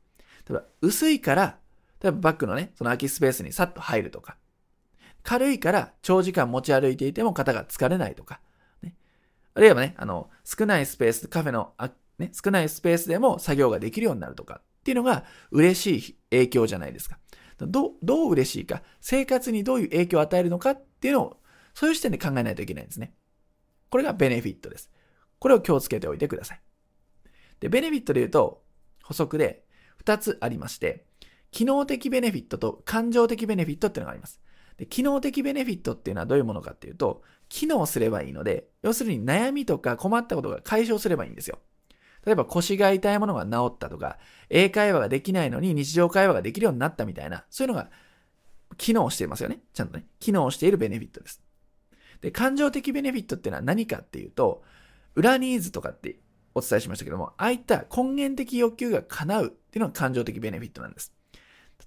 [0.47, 1.58] 例えば、薄いから、
[2.02, 4.38] 例えばバッグのね、その空きスペースにさっと入るとか、
[5.23, 8.41] 軽いから長時間持ち歩いていても肩が疲れないとか、
[8.82, 8.93] ね、
[9.54, 17.17] あるいはね、あの、少ないスペース、カフェのあ、ね、少ないスペースでも作業ができるようになるとかっていうのが嬉しい影響じゃないですか。
[17.60, 21.41] どう、どう嬉しいか、生活にどういう影響を与えるのかっていうのを、
[21.73, 23.13] そういう視点で考えないといけないんですね。
[23.89, 24.91] これがベネフィットです。
[25.39, 26.62] これを気をつけておいてください。
[27.60, 28.63] で、ベネフィットで言うと、
[29.04, 29.65] 補足で
[30.04, 31.06] 2つありまして、
[31.52, 34.41] 機能的ベネフィットと感情的ベネフィットっていうのがあります。
[34.78, 41.60] で機能的ベネフィットっていうのはどういうものかっていうと、機能すればいいので、要するに悩みとか困ったことが解消すればいいんですよ。
[42.25, 44.17] 例えば腰が痛いものが治ったとか、
[44.49, 47.89] 英会話ができないのに日常会話ができるようになったみたいな、そういうのが
[48.77, 49.59] 機能していますよね。
[49.73, 50.05] ちゃんとね。
[50.19, 51.41] 機能しているベネフィットです。
[52.21, 54.63] で、感情的ベネフィットっていうのは何かっていうと、
[55.15, 56.17] 裏ニーズとかって
[56.55, 61.13] お伝えしましたけども、ああいった根源的欲求が叶うっていうのが感情的ベネフィットなんです。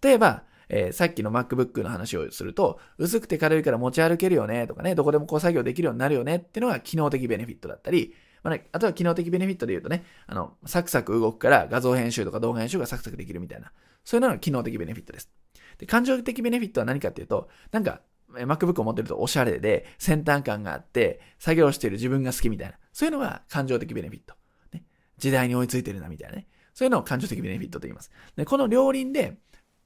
[0.02, 8.14] 例えば、えー、さっきの MacBook の話をすると、薄くて軽いから持ち歩けるよねとかね、どこでもこう作業できるようになるよねっていうのが機能的ベネフィットだったり、
[8.46, 13.72] まあね、あとは機能的ベネフィットで言うとね、あの、サクサク動くから画像編集とか動画編集がサクサクできるみたいな、
[14.04, 15.32] そういうのが機能的ベネフィットです。
[15.78, 24.36] で、感情的ベネフィットは何かっていうと、なんか、MacBook を持ってるとおしゃれで、先端感があって、作業している自分が好きみたいな、そういうのが感情的ベネフィット。
[24.72, 24.84] ね、
[25.18, 26.46] 時代に追いついてるなみたいなね。
[26.72, 28.12] そういうのを感情的ベネフィットと言います。
[28.36, 29.38] で、この両輪で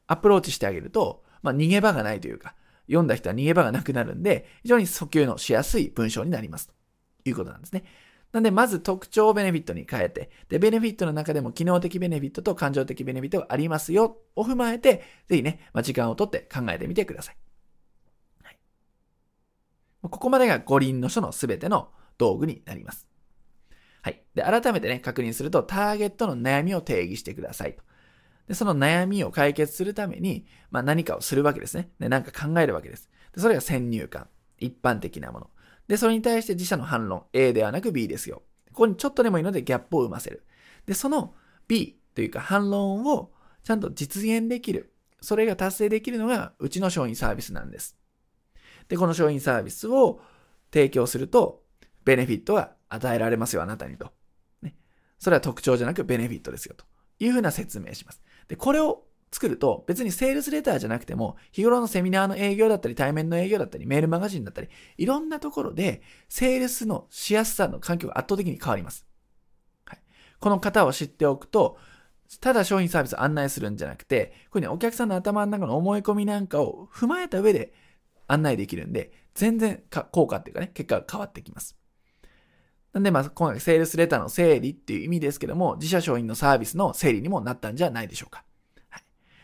[0.07, 2.55] アプローチしてあげると、まあ、逃げ場がないというか、
[2.89, 6.67] 読んだ人は逃げ場がなくなるんで、非常に訴求のしやすい文章になります。
[6.67, 6.75] と
[7.25, 7.85] いうことなんですね。
[8.33, 17.37] なんで、まず特徴をベネフィットに変えて、で、ベネフィットの中でも機能的ベネフィットと感情的ベネフィットがありますよ、を踏まえて、ぜひね、まあ、時間をとって考えてみてください。
[18.45, 18.59] はい、
[20.03, 23.09] ここまでが五輪の書のすべての道具になります。
[24.03, 24.23] はい。
[24.35, 27.83] で、改めてね、確認すると、ターゲットの悩みを定義してくださいと。
[28.49, 31.91] で、その悩みを解決するために、まあ、何かをするわけですね。
[31.99, 33.11] で、何か考えるわけです。
[33.35, 34.29] で、それが先入観。
[34.59, 35.51] 一般的なもの。
[35.91, 37.25] で、それに対して自社の反論。
[37.33, 38.45] A ではなく B ですよ。
[38.69, 40.47] ここにちょっとでもいいのでギャップを生ませる。
[40.87, 41.35] で、その
[41.67, 43.33] B というか反論を
[43.65, 44.95] ちゃんと実現できる。
[45.21, 47.97] それが達成できるのがうちの商品サービスなんです。
[48.89, 50.21] で、この商品サービスを
[50.73, 51.65] 提供すると、
[52.05, 54.13] ベネフィットが与えられますよ、あなたにと。
[54.63, 54.77] ね。
[55.19, 56.85] それは特徴じゃなくベネフィットですよ、と
[57.19, 58.23] いうふうな説明します。
[58.47, 69.07] で、これを作ると別にセールスレターじゃなくても日頃のセミナーの営業だったり対面の営業だったりメールマガジンだったりいろんなところでセールスのしやすさの環境が圧倒的に変わります。
[69.85, 70.01] はい、
[70.41, 71.79] この方を知っておくと
[72.41, 77.73] ただ商品サービスを案内するんじゃなくてこれねお客さんの頭の中の思い込みなんかを踏まえた上で
[78.27, 81.77] 案内できるんで全然効果っていうかね結果が変わってきます。
[82.93, 88.45] なんでまあ今回セールスレターの整理っていう意味ですけども自社商品のサービスの整理にもなったんじゃないでしょうか。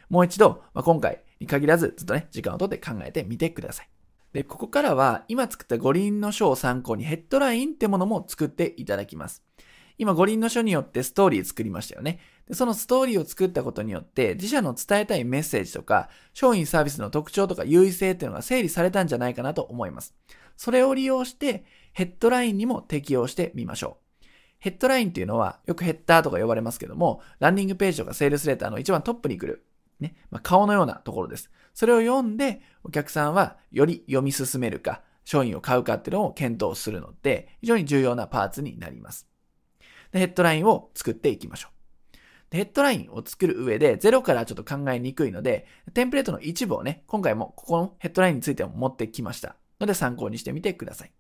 [0.09, 3.89] もう一度、まあ、今回に限らずずっとね、時間をとって考えてみてください。
[4.33, 9.43] で、ここからは今作った五輪の書を参考にヘッドラインってものも作っていただきます。
[9.99, 12.21] 今五輪の書によってストーリー作りましたよね。
[12.47, 20.15] でそのストーリーを作ったことによって自社の伝えたいメッセージとか商品サービスの特徴とか優位性っていうのが整理されたんじゃないかなと思います。
[20.57, 24.27] それを利用してヘッドラインにも適用してみましょう。
[24.59, 29.65] ヘッドラインっていうのはよくヘッダーとか呼ばれますけども、ランディングページとかセールスレターの一番トップに来る
[30.01, 31.51] ね、まあ、顔のようなところです。
[31.75, 39.27] それを読んで、お客さんはより読み進めるか、商品を買うかっていうのを検討するので、非常に重要なパーツになります。
[40.13, 42.17] でヘッドラインを作っていきましょう。
[42.51, 49.57] でヘッドラインを作る上で、ゼロからちょっと考えにくいので、テンプレートの一部をね、今回もここのヘッドラインについても持ってきました。
[49.81, 51.13] ので参考にしてみてください。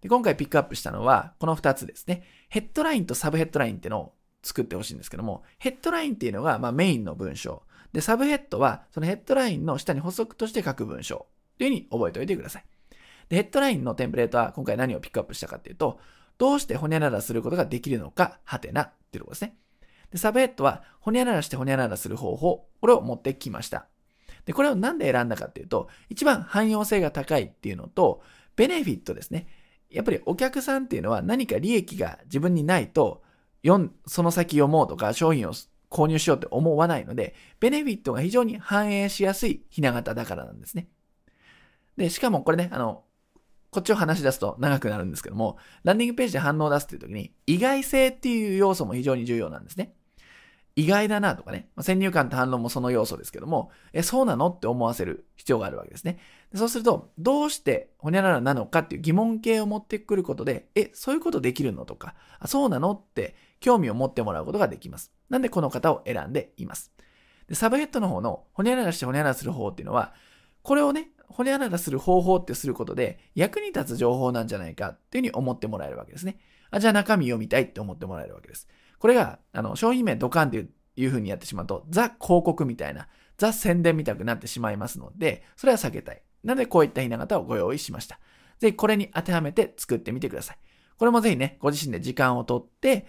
[0.00, 2.22] で今回ピックアップしたのは、この2つですね。
[2.48, 7.62] ヘッドラインとサブヘッドラインっていうのを作ってほしいんですけども、ヘッドラインっていうのが、まあ、メインの文章。
[7.92, 11.26] で、サブヘッドは、そのヘッドラインの下に補足として書く文章
[11.58, 12.64] というふうに覚えておいてください。
[13.28, 15.98] で、ヘッドラインのテンプレートは今回何をピックアップしたかっていうと、
[16.38, 19.56] どうしてホニャララすることができるのか、はてなっていうところですね。
[20.10, 23.86] で、サブヘッドは、ホニャララしてホニャララする方法、これを持ってきました。
[24.46, 28.22] で、これをなんで選んだかっていうと、一番汎用性が高いっていうのと、
[28.56, 29.46] ベネフィットですね。
[29.90, 33.22] やっぱりお客さんっていうのは何か利益が自分にないと、
[34.06, 35.52] その先読もうとか商品を
[35.90, 40.88] 購入しようって思わないので、ベネフィットが非常に反映しやすいひな形だからなんですね。
[41.96, 43.04] で、しかもこれね、あの、
[43.70, 49.94] こっちを話し出すと長くなるんですけども、ランディングページで反応を出すっていう時に、意外性っていう要素も非常に重要なんですね。
[50.76, 56.18] 意外だなとかね、先入観と反論もその要素ですけども、え、そうなのって思わせる必要があるわけですね。
[56.52, 65.12] でそうすると、どうしてほにゃららなのかっていう疑問形を持ってくることで、え、そういうことできるのとか、あそうなのって興味を持ってもらうことができます。
[65.28, 66.92] なんでこの方を選んでいます。
[67.48, 70.14] でサブヘッドの方のほにゃららしてほにゃららする方っていうのは、
[70.62, 76.38] これをね、ほにゃららする方法ってすることで役に立つ情報なんじゃないかっていうふうに思ってもらえるわけですね。
[76.70, 78.68] あ、じゃあ中身読みたいって思ってもらえるわけです。
[78.98, 86.22] これが、あの、商品名ドカンっていういうにやってしまうと、ザ広告みたいな、ザ宣伝みたくなってしまいますので、それは避けたい。
[86.44, 88.18] なので、こういったひな形をご用意しました。
[88.58, 90.58] ぜひこれに当てはめて作ってみてください。
[90.98, 93.06] これもぜひね、ご自身で時間をとって、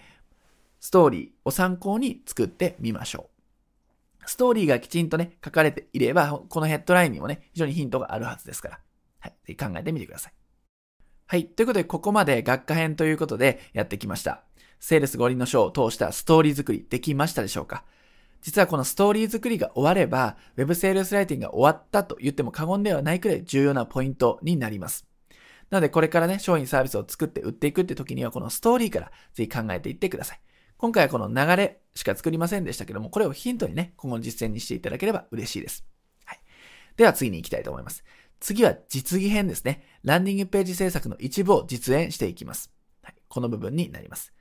[0.82, 3.30] ストーリーを参考に作ってみましょ
[4.20, 4.28] う。
[4.28, 8.80] ストーリーがきちんとね、書かれていれば、このヘッドラインにもね、非常にヒントがあるはずですから。
[9.20, 9.30] はい。
[9.46, 10.32] ぜひ考えてみてください。
[11.26, 11.46] はい。
[11.46, 14.42] ということで、ここまで学科編ということでやってきました。
[14.80, 17.84] セールス五輪の書を通したストーリー作りできましたでしょうか
[18.40, 25.06] 実はこのストーリー作りが終われば、Web セールスライティングが終わったと言っても過言ではないくらい重要なポイントになります。
[25.70, 30.40] なのでこれからね、商品サービスを作って売っていくって時にはこのストーリーからぜひ考えていってください。
[30.82, 35.84] 今回はこの流れしか作りませんでしたけども、これをヒントにね、今後の実践にしていただければ嬉しいです。
[36.24, 36.40] はい。
[36.96, 38.02] では次に行きたいと思います。
[38.40, 39.84] 次は実技編ですね。
[40.02, 42.72] ランディングページ制作の一部を実演していきます。
[43.00, 43.14] はい。
[43.28, 44.32] この部分になります。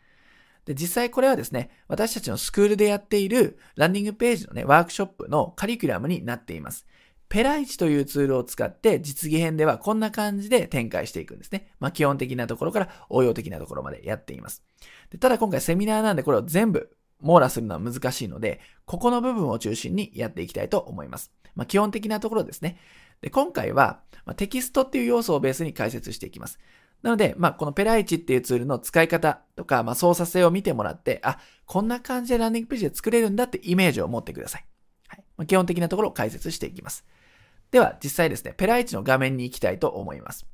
[0.65, 6.87] で、実際これはですね、私たちのスクールでやっているランディングページのね、ワークショップのカリキュラムになっています。
[7.31, 11.71] ペライチというツールを使って実技編ではこんな感じで展開していくんですね。
[11.79, 14.65] まあ基本的なところから応用的なところまでやっています。
[15.11, 16.91] でただ今回セミナーなんでこれを全部
[17.21, 21.31] 網羅するのは難しいので、ここの部分を中心にやっていきたいと思います。
[21.55, 22.77] まあ基本的なところですね。
[23.21, 26.59] で今回は、ま、テキストっていう要素をベースに解説していきます。
[27.01, 34.65] なので、まあ、このペライチっていうツールの使い方とか、まあ、操作性を見てもらって、あ、こんな感じでランディングページで作れるんだってイメージを持ってください。
[35.07, 35.23] はい。
[35.37, 37.05] まあ、基本的なところを解説していきます。
[37.71, 40.45] では、実際ですね、ペライチの画面に行きたいと思います。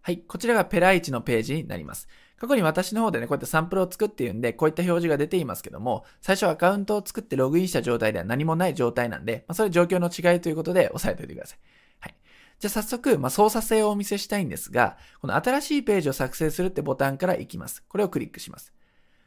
[0.00, 0.18] はい。
[0.18, 2.08] こちらがペライチのページになります。
[2.38, 11.58] 過去に私の方でね、こうやってサンプルを作っているんで、こういった表示が出ていますけども、最初アカウントを作ってログインした状態では何もない状態なんで、まあ、それ状況の違いということで押さえておいてください。
[12.00, 12.14] はい
[12.58, 17.82] じゃあ早速、まあ、操作性をお見せしたいんですが、この新しいページを作成するってボタンから行きます。
[17.86, 18.72] これをクリックします。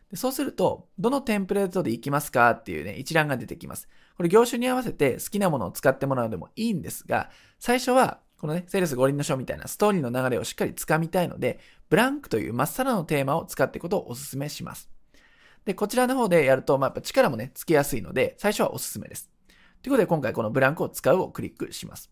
[0.09, 3.87] でそうすると、どのテンプレートで行きますかっていうね、一覧が出てきます。
[4.19, 14.89] これ業種に合わせて好きなものを使ってもらうでもいいんですが、最初は、このね、セールス五輪の書みたいなストーリーの流れをしっかり掴みたいので、ブランクというまっさらのテーマを使っていくことをお勧めします。
[15.63, 19.29] で、こちらの方でやると、まあ、やっぱ力もね、つきやすいので、最初はおすすめです。
[19.81, 22.11] ということで、今回このブランクを使うをクリックします。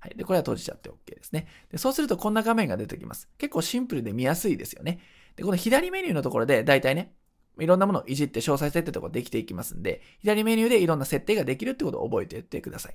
[0.00, 0.16] はい。
[0.16, 1.46] で、これは閉じちゃって OK ですね。
[1.70, 3.28] で、そうするとこんな画面が出てきます。
[3.38, 4.98] 結構シンプルで見やすいですよね。
[5.36, 7.14] で、この左メニューのところで、だいたいね、
[7.58, 12.94] いろんなものをいじって詳細設定とかできていきますんで、左メニューでいろんな設定ができるってことを覚えておいてください。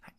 [0.00, 0.14] はい、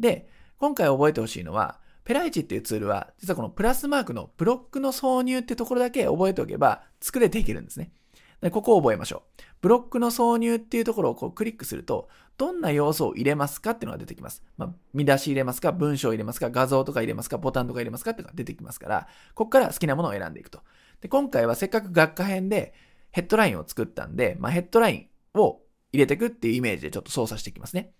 [0.00, 0.28] で、
[0.58, 7.90] 今回覚えてほしいのは、ペライチっていうツールは、実はこのプラスマークのブロックの挿入ってところだけ覚えておけば作れていけるんですね。
[8.40, 9.42] でここを覚えましょう。
[9.62, 14.44] ブロックの挿入っていうところをこうクリックすると、どんな要素を入れますかっていうのが出てきます。
[14.58, 20.60] まあ、見出し入れますか、文章入れますか、画像とか入れますか、ボタンとか入れますかっていうのが出てきますから、ここから好きなものを選んでいくと。
[21.00, 22.74] で今回はせっかく学科編で
[23.16, 27.94] ヘッドラインを作ったんで、まあ、ヘッドラインを入れていくっていうイメージでちょっと操作していきますね。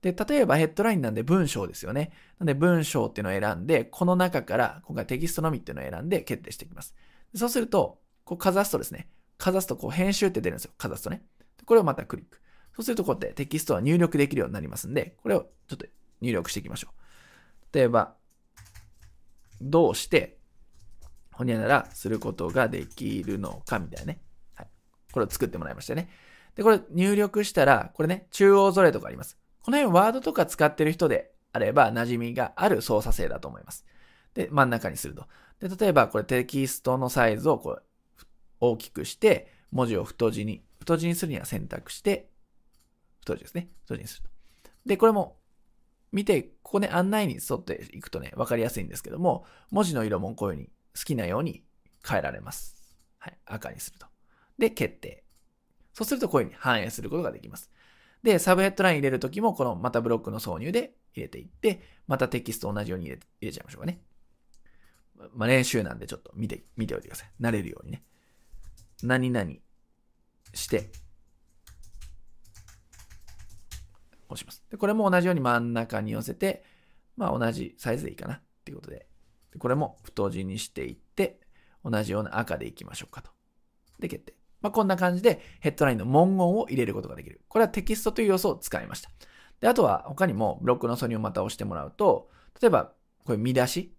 [0.00, 2.12] で、例えばヘッドラインなんで文章ですよね。
[2.38, 6.94] なんで文章っていうのを選んで、この中から今回テキストのみっていうのを選んで決定していきます。
[7.34, 10.70] そうすると、こうかざすとですね、かざすとこう編集って出るんですよ。
[10.78, 11.24] かざすとね。
[11.64, 12.40] これをまたクリック。
[12.76, 15.86] そうするとこうやってテキストは入力できるようになりますんで、これをちょっと
[16.20, 17.76] 入力していきましょう。
[17.76, 18.14] 例えば、
[19.60, 20.38] どうして、
[21.32, 24.20] ほにゃならすることができるのかみたいなね。
[25.14, 26.08] これを作ってもらいましたね。
[26.56, 29.38] で、これ入力したら、これね、中央ぞれとかあります。
[29.62, 33.86] この辺ワードとか使ってる人であれば馴染みがある操作性だと思います。
[34.34, 35.28] で、真ん中にすると。
[35.60, 37.82] で、例えばこれテキストのサイズをこう
[38.58, 42.28] 大きくして、文字を太字に、太字にするには選択して、
[43.20, 43.68] 太字ですね。
[43.84, 44.30] 太字にすると。
[44.84, 45.36] で、これも
[46.10, 51.62] 見て、ここね、案内に沿っていくとね、わかりやすいんですけども、文字の色もこういうふうに好きなように
[52.04, 52.76] 変えられます。
[53.18, 53.38] はい。
[53.46, 54.13] 赤にすると。
[54.58, 55.24] で、決定。
[55.92, 57.70] そうするとこういうふうに反映することができます。
[58.22, 64.00] で、サブヘッドライン入れるときも、このまたブロックの挿入で入れていって、またテキスト同じように入れ入れちゃいましょうかね。
[65.34, 67.30] まあ、練習なんでちょっと見て、見ておいてください。
[67.40, 68.02] 慣れるようにね。
[69.02, 69.50] 何々
[70.52, 70.90] して、
[74.28, 74.64] 押します。
[74.70, 76.64] で、これも同じように真ん中に寄せて、
[77.16, 79.06] まあ同じサイズでいいかなっていうことで、
[79.52, 81.40] でこれも太字にしていって、
[81.84, 83.30] 同じような赤でいきましょうかと。
[83.98, 84.34] で、決定。
[84.64, 87.42] まあ、こんな感じでヘッドラインの文言を入れることができる。
[87.48, 89.10] これはテキストという要素を使いました。
[89.60, 92.30] で、あとは他にもブロックの挿入をまた押してもらうと、
[92.62, 92.94] 例えば、
[93.26, 93.94] これ見出し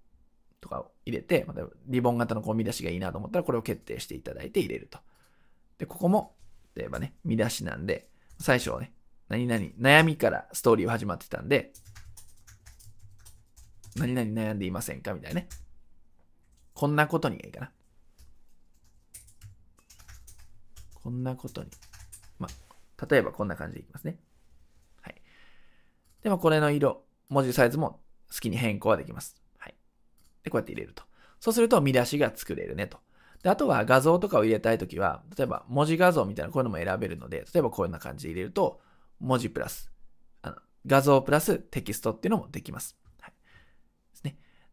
[0.62, 4.98] とかを入れて、またリボン型のこう見出しがいいなと思ったら、これを決定していただいて入れると。
[5.78, 6.36] で、ここも、
[6.74, 8.10] 例えばね、見出しなんで、
[8.40, 8.92] 最初はね、
[9.30, 11.74] 何々、悩みからストーリーは始まってたんで、
[13.98, 15.48] 何々悩んでいませんかみたいなね。
[16.74, 17.72] こんなことにがいいかな。
[21.06, 21.70] こんなことに。
[22.40, 22.48] ま、
[23.08, 24.18] 例えばこんな感じでいきますね。
[25.04, 25.22] はい。
[26.24, 28.00] でもこれの色、文字サイズも
[28.34, 29.36] 好きに変更はできます。
[29.60, 29.76] はい。
[30.42, 31.04] で、こうやって入れると。
[31.40, 32.98] そうすると見出しが作れるねと。
[33.44, 38.82] で、あとは画像とかを入れたいときは、例えば文字画像みたいなこういうのも選べるので、例えばこういうような感じで入れると、
[39.20, 39.92] 文字プラス、
[40.42, 40.56] あの
[40.88, 42.98] 画像プラステキストっていうのもできます。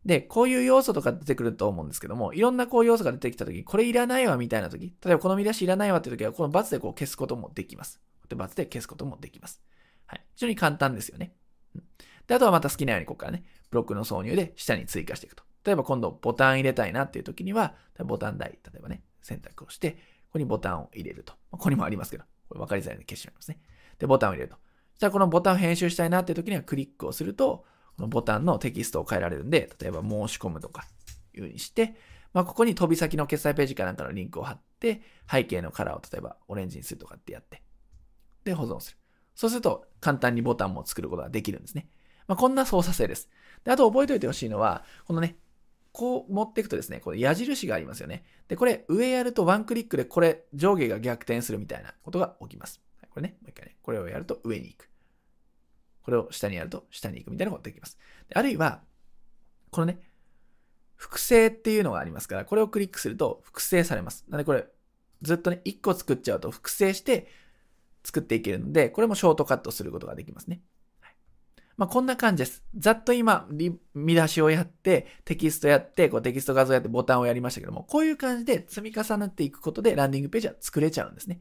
[0.05, 8.01] で、こういう要素とか出てくると思うんですけども、いろんなこう要素が出てきたとき、これいらないわみたいなとき、例えばこの見出しいらないわっていうときは、この×でこう消すこともできます。
[8.29, 9.63] で、×で消すこともできます。
[10.07, 10.25] はい。
[10.35, 11.35] 非常に簡単ですよね。
[11.75, 11.83] うん
[12.27, 15.43] で、あとはまた好きなようにここからね、ブロックの挿入で下に追加していくと。
[15.65, 17.75] 例えば今度ボタン入れたいなっていうときには、
[18.05, 19.99] ボタン台、例えばね、選択をして、こ
[20.35, 21.35] こにボタンを入れると。
[21.51, 23.61] ここにもありますけど、これ分かりづらいので消しちゃいますね。
[23.99, 24.57] で、ボタンを入れると。
[24.93, 27.65] そしたらこのボタンを編集したいなっていうときにはクリックをすると、
[27.97, 30.87] このボタンのテキストを変えられるんで、例えば申し込むとか
[31.35, 31.97] いう風にして、
[32.33, 37.63] まあ、ここに飛び先の決済ページかなんかのリンクを貼って、背景のカラーを例えばオレンジにするとかってやって、
[38.45, 38.99] で、保存する。
[39.35, 41.89] そうすると、簡単にボタンも作ることができるんですね。
[42.27, 43.29] まあ、こんな操作性です。
[43.65, 45.37] で、あと覚えておいてほしいのは、このね、
[45.93, 48.25] こう持っていくとですね、この矢印がありますよね。
[48.49, 52.81] で、これ上やるとワンクリックでこれ上下が逆転するみたいなことが起きます。
[53.11, 54.89] これね、もう一回ね、これをやると上に行く。
[56.03, 57.99] これを下にやると下に行くみたいなことができます。
[58.35, 58.83] あるいは、
[59.71, 60.01] このね、
[60.97, 64.25] 複製っていうのがありますから、これをクリックすると複製されます。
[64.29, 64.67] なのでこれ、
[65.23, 67.29] ずっとね、1個作っちゃうと複製して
[68.05, 70.61] 作っていけるので、これもショートカットすることができますね。
[71.01, 71.15] はい、
[71.77, 72.65] まあ、こんな感じです。
[72.77, 73.49] ざっと今、
[73.95, 81.41] 見出しをやって、テキストやって、こうテキスト画像やってボタンをやりましたけども、こういう感じで積み重なっていくことでランディングページは作れちゃうんですね。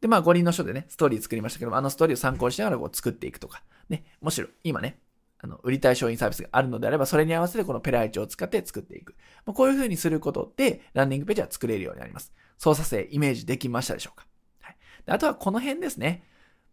[0.00, 5.00] で、まあ、五輪の書でね、ストーリー作りましたけども、あのストーリーを参考にしながらこう作っていくとか、ね、むしろ今ね、
[5.40, 9.14] あの、売りたい商品サービスがあるのであれば、それに合わせてこのペライチを使って作っていく。
[9.46, 12.32] まあ、こういう風にすることで、ランディングページは作れるようになります。
[12.58, 14.26] 操作性、イメージできましたでしょうか
[14.60, 14.76] はい。
[15.06, 16.24] あとはこの辺ですね。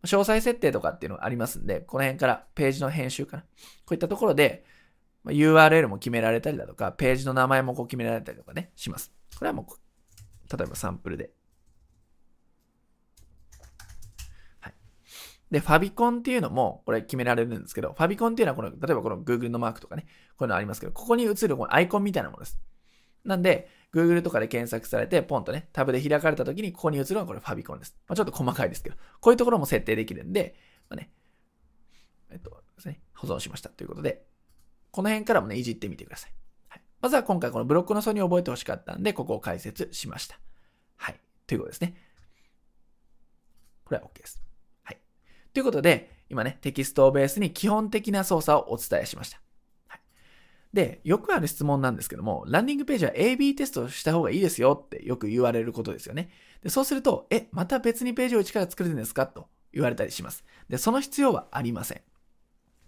[0.04, 3.44] 詳細設定とかっていうのがありますんで、この辺からページの編集かな。
[3.44, 3.48] こ
[3.92, 4.66] ういったところで、
[5.24, 9.12] まあ URL も決められたりだとか、ページの名前もこう決められたりとかね、します。
[9.38, 11.32] これはもう、例えばサンプルで
[15.52, 20.06] で、ファビコンっていうのも、これ決められるんですけど、ファビコンっていうのはこの、例えばこの Google のマークとかね、
[20.38, 22.60] こういうのありますけど、ここに映るこのアイコンみたいなものです。
[23.24, 27.98] なんで、Google とかで検索されて、ポンとね、タブで開かれた時に、ここに映るのはこれファビコンです。
[28.08, 30.56] まあ、ちょっと細かいですけど、こういうところも設定できるんで、
[30.90, 31.12] まあね、
[32.32, 34.26] えっとですね、保存しましたということで、
[34.92, 36.34] この辺からもね、いじってみてください。
[36.70, 40.40] はい、まずは今回このブロックの層に覚えてほしかったんで、ここを解説しました。
[40.98, 41.20] はい。
[41.48, 41.96] ということですね。
[43.86, 44.45] これは OK です。
[45.56, 49.40] ということで、今ね、テキストをベースに基本的な操作をお伝えしました。
[49.88, 50.02] はい、
[50.74, 56.30] で、よくある質問なんですけども、ランディングページは AB テストした方がいいですよってよく言われることですよね。
[56.62, 59.28] でそうすると、え、また別にページを一から作るんですか？
[59.28, 60.44] と言われたりします。
[60.68, 62.02] で、その必要はありません。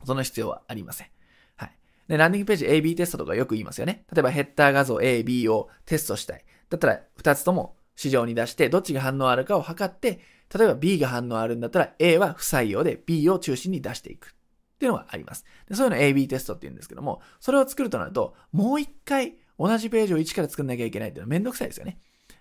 [0.05, 1.07] その必要はありません。
[1.55, 1.71] はい。
[2.09, 4.03] で、ランディングページ AB テストとかよく言いますよね。
[4.11, 6.43] 例えばヘッダー画像 A、B をテストしたい。
[6.69, 10.19] だったら、2つとも市場に出して、どっちが反応あるかを測って、
[10.55, 14.35] 例えば B が反応あるんだったら A は不採用で B を中心に出していく
[14.75, 15.45] っていうのがあります。
[15.67, 21.99] でそういうの AB テストって言うんですけども、それを作るとなると、もう一回同じページを一から作んなきゃいけないっていうのはめんどくさいですよね。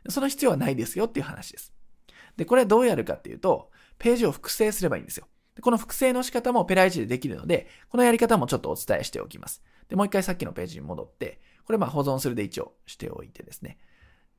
[0.08, 1.72] その必要はないですよっていう話です。
[2.36, 5.26] で、これはどうやるかっていうと、ページを複製すればいいんですよ。
[5.62, 9.62] この複製の仕方もペライチでできるので、このやり方もちょっとお伝えしておきます。
[9.88, 13.78] で、もう一回さっきのページに戻って、これまあ保存するで一応しておいてですね。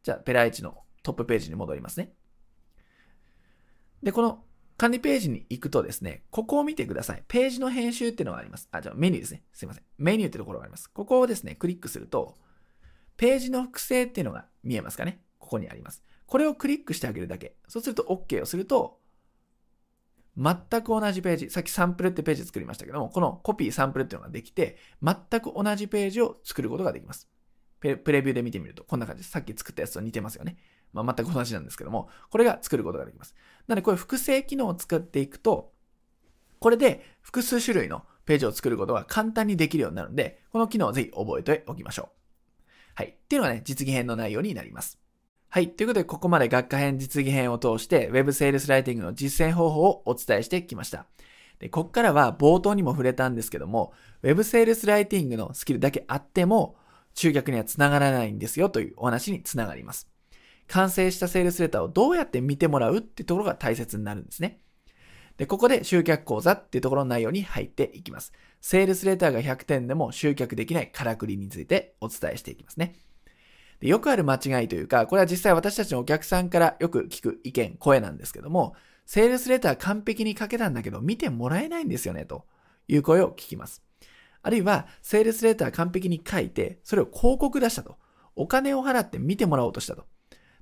[0.03, 2.13] じゃあ、ペライチのトップページに戻りますね。
[4.03, 4.43] で、この
[4.77, 7.23] 管理ページに行くとですね、ここを見てください。
[7.27, 8.69] ページの編集っていうのがあります。
[8.71, 9.43] あ、じゃあメニューですね。
[9.53, 9.83] すいません。
[9.97, 10.87] メニューってところがあります。
[10.87, 12.37] ここをですね、クリックすると、
[13.17, 15.23] ページの複製っていうのが見えますかね。
[15.39, 16.03] ここにあります。
[16.27, 17.55] これをクリックしてあげるだけ。
[17.67, 18.99] そうすると OK をすると、
[20.37, 27.27] 全く同じページ、さっきサンプルってページ作りましたけども、このコピーサンプルっていうのができて、全く同じページを作ることができます。
[27.79, 29.31] プレビューで見てみると、こんな感じです。
[29.31, 30.57] さっき作ったやつと似てますよね。
[31.03, 33.35] まあ、全く同じなんですけども、これが作ることができます。
[33.67, 35.73] なので、こういう複製機能を使っていくと、
[36.59, 42.61] これで複数種類のページを作ることが簡単にできるようになるので、この機能をぜひ覚えておきましょう。
[42.95, 43.07] はい。
[43.07, 44.99] っていうのがね、実技編の内容になります。
[45.49, 45.69] はい。
[45.69, 51.05] ということで、ここまで学科編実技編を通して Web セールスライティングの実践方法をお伝えしてきました。
[51.59, 53.93] で、ここからは冒頭にも触れたんですけども、
[54.23, 56.75] Web セールスライティングのスキルだけあっても、
[57.13, 60.07] 集客にはつながらないんですよというお話につながります。
[60.67, 64.59] 完成したセールスレターをどうやって見てもらうってところが大切になるんですね。
[65.37, 68.33] で、ここで集客講座っていうところの内容に入っていきます。
[68.59, 72.95] セールスレターが100点でも集客できないからくりについてお伝えしていきますね。
[73.79, 82.45] でよくある間違いというか、これは実際私たちのお客さんからよく聞く意見、声なんですけども、セールスレター完璧に書けたんだけど見てもらえないんですよね、と
[82.87, 83.83] いう声を聞きます。
[84.41, 87.97] あるいは、セールスレター完璧に書いて、それを広告出したと。
[88.35, 90.05] お金を払って見てもらおうとしたと。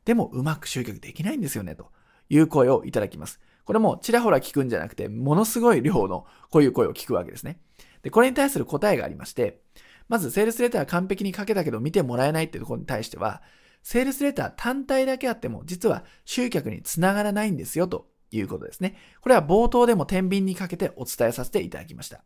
[0.06, 1.91] でもうまく集客できないんですよね、と
[2.30, 3.39] いう声をいただきます。
[3.66, 7.60] これもちらほら聞くんじゃなくて、ものすごい量のこういう声を聞くわけですね。
[8.03, 9.62] で、これに対する答えがありまして、
[10.08, 13.41] まず、セールスレター完璧に書けたけど見てもらえないっていうところに対しては、
[13.82, 18.95] セールスレター単体だけあっても、実は集客につながらないんですよ、ということですね。
[19.22, 22.24] これは冒頭でも天秤にかけてお伝えさせていただきました。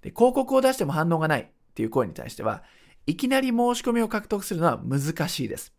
[0.00, 2.64] で、広告を出しても反応がないっていう声に対しては、
[3.06, 5.72] いきなり申し込みを獲得するのは難しいです。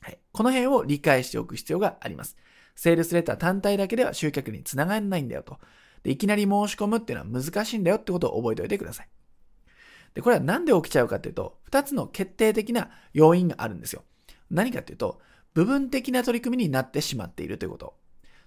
[0.00, 0.18] はい。
[0.32, 2.36] この辺を理解しておく必要があります。
[2.74, 5.58] セールスレター単体だけでは集客につながらないんだよと。
[6.02, 9.08] で、いきなり申し込むっていうのは難しいんだよってことを覚えておいてください。
[10.14, 14.04] で、これはなんで起きちゃうかっていうと、二つの決定的な要因があるんですよ。
[14.50, 15.20] 何かっていうと、
[15.54, 17.94] 部分的な取り組みになってしまっているということ。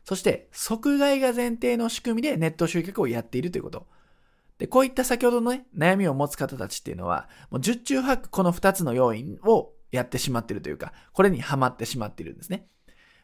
[0.04, 3.88] そして、即買いが前提の仕組みでネット集客をやっているということ。
[4.58, 12.68] で、こういった先ほどのね、悩みを持つ方たちっていうのは、もう十中八九この二つの要因をやってしまっているというか、これにはまってしまっているんですね。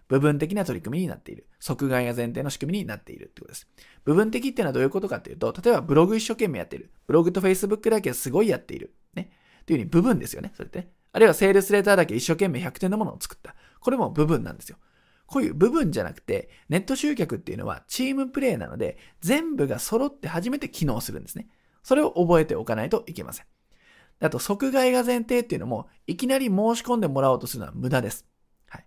[0.08, 1.48] 部分的な取り組みになっている。
[1.60, 3.68] 即買いが前提の仕組みになっているってことです。
[4.06, 6.92] 部分的っていうのはどういうことかっていうと、例えばブログ一生懸命やっている。
[7.08, 8.94] ブログと Facebook だけはすごいやっている。
[9.16, 9.32] ね。
[9.62, 10.52] っていうふうに部分ですよね。
[10.56, 10.90] それって、ね。
[11.12, 13.56] あるいはセールスレターだけ一生懸命100点のものを作った。
[13.80, 14.78] これも部分なんですよ。
[15.26, 21.48] こういう部分じゃなくて、ネット集客っていうのはチームプレイなので、全部が揃って初めて機能するんですね。
[21.84, 23.46] それを覚えておかないといけません。
[24.22, 28.26] あと、即買いが前提っていうのも、いきなり申し込んでもらおうとするのは無駄です。
[28.68, 28.86] はい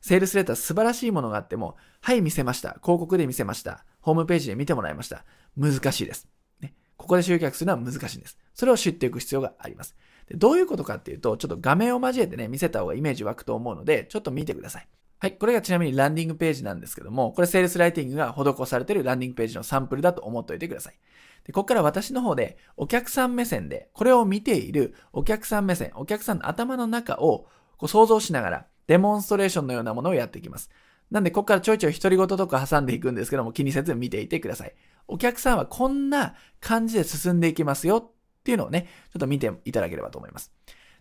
[0.00, 2.78] セールスレター素晴らしいものがあっても、はい、見せました。
[2.82, 3.84] 広告で見せました。
[4.00, 5.24] ホームページで見てもらいました。
[5.56, 6.28] 難しいです。
[6.60, 8.38] ね、ここで集客するのは難しいんです。
[8.54, 9.96] それを知っていく必要があります。
[10.28, 14.88] でどういうことかっていうと、ちょっと画面を交えてね、見せた方がイメージ湧くと思うので、ちょっと見てください。
[15.18, 15.32] はい。
[15.32, 20.98] これがちなみにランディングページなんですけども、これセールスライティングが施されているランディングページのサンプルだと思っておいてください。
[21.46, 30.70] で、ここから私の方でお客さん目線で、これを見ているお客さん目線、お客さんの頭の中をこう想像しながら、デモンストレーションのようなものをやっていきます。
[31.10, 34.74] なんで、ここからちょいちょい独り言とか挟んでいくんですけども、気にせず見ていてください。
[35.06, 40.52] お客さんはこんな感じで進んでいきますよっていうのをね、ちょっと見ていただければと思います。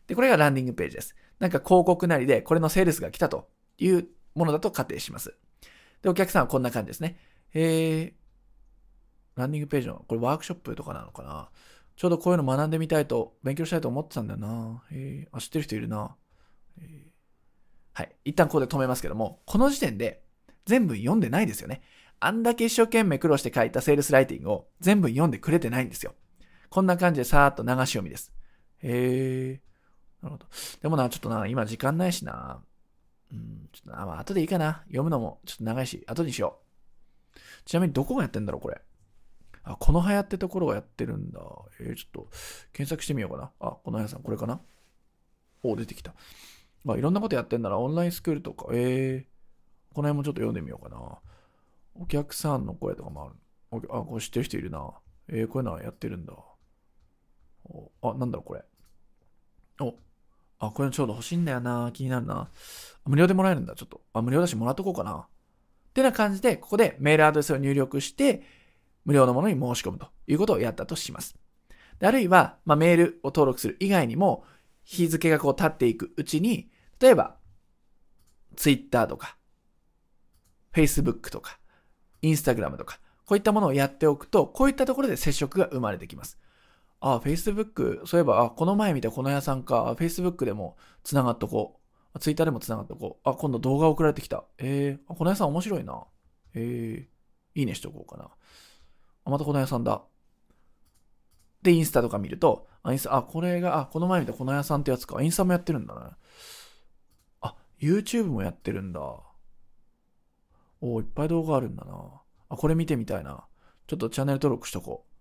[0.05, 1.15] で、これがランディングページです。
[1.39, 5.35] なんか広告なりで、これのセールスが来たというものだと仮定します。
[6.03, 7.17] で、お客さんはこんな感じですね。
[7.55, 8.24] えー、
[9.36, 11.49] ランディングページの、これワークショップとかなのかな？
[11.95, 14.83] ちょうどこういうの学んでみたいと、勉強したいと思ってたんだよな。
[14.91, 16.15] えー、あ、知ってる人いるな。
[16.79, 17.15] えー
[17.97, 18.15] はい。
[18.25, 20.21] 一旦ここで止めますけども、この時点で
[20.65, 21.81] 全部読んでないですよね。
[22.19, 26.13] あんだけ一生懸命苦労して書いたセールスライティングを全部読んでくれてないんですよ。
[26.69, 28.33] こんな感じでさーっと流し読みです。
[28.79, 30.23] へー。
[30.23, 30.45] なるほど。
[30.81, 32.61] でもな、ちょっとな、今時間ないしな。
[33.31, 34.83] うん、ちょっとな、まあ、後でいいかな。
[34.88, 36.59] 読むのもちょっと長いし、後にしよ
[37.33, 37.39] う。
[37.63, 38.81] ちなみにどこがやってんだろう、これ？
[39.66, 41.39] あ、この葉屋ってところがやってるんだ。
[41.80, 42.30] えー、ちょっと
[42.72, 43.51] 検索してみようかな。
[43.59, 44.61] あ、この葉さん、これかな
[45.63, 46.13] お、出てきた。
[46.84, 51.20] まあいろんなことやってんならオンラインスクールとか、えー、この辺もちょっと読んでみようかな。
[51.95, 53.32] お客さんの声とかも
[53.72, 53.89] ある。
[53.89, 54.93] あ、これ知ってる人いるな。
[55.28, 56.34] えー、こういうのはやってるんだ。
[57.66, 58.63] おあ、なんだろう、これ。
[59.80, 59.95] お、
[60.59, 61.89] あ、これちょうど欲しいんだよな。
[61.91, 62.51] 気になるな。
[63.05, 63.74] 無料でもらえるんだ。
[63.74, 64.01] ちょっと。
[64.13, 65.28] あ、無料だしもらっとこうかな。
[65.89, 68.43] ってな感じで、ここでメールアドレスを入力して、
[69.06, 71.36] 無料のものに申し込むということをやったとします。
[72.01, 74.43] あるいは、まあ、メールを登録する以外にも、
[74.84, 77.38] 日付がこう経っていくうちに、例えば、
[78.56, 79.38] Twitter とか、
[80.74, 81.60] Facebook とか、
[82.22, 86.38] Instagram とか、こういったものをやっておくと、こういったところで接触が生まれてきます。
[86.99, 91.80] あ、Facebook、そういえば、あ、この前見たこの屋さんか、Facebook でも繋がっとこ
[92.16, 92.20] う。
[92.20, 93.30] Twitter でも繋がっとこう。
[93.30, 94.45] あ、今度動画送られてきた。
[94.58, 96.03] えー、この屋さん面白いな。
[96.53, 98.30] えー、いいねしとこうかな。
[99.26, 100.03] あ、またこの屋さんだ。
[101.61, 105.21] で、インスタとか見ると、あ、インスタ、あ、これが、あ、この前見たこの屋さんってやつか。
[105.21, 106.11] インスタもやってるんだね。
[107.82, 109.01] YouTube もやってるんだ。
[110.82, 112.21] おいっぱい動画あるんだな。
[112.49, 113.45] あ、これ見てみたいな。
[113.88, 115.11] ちょっとチャンネル登録しとこう。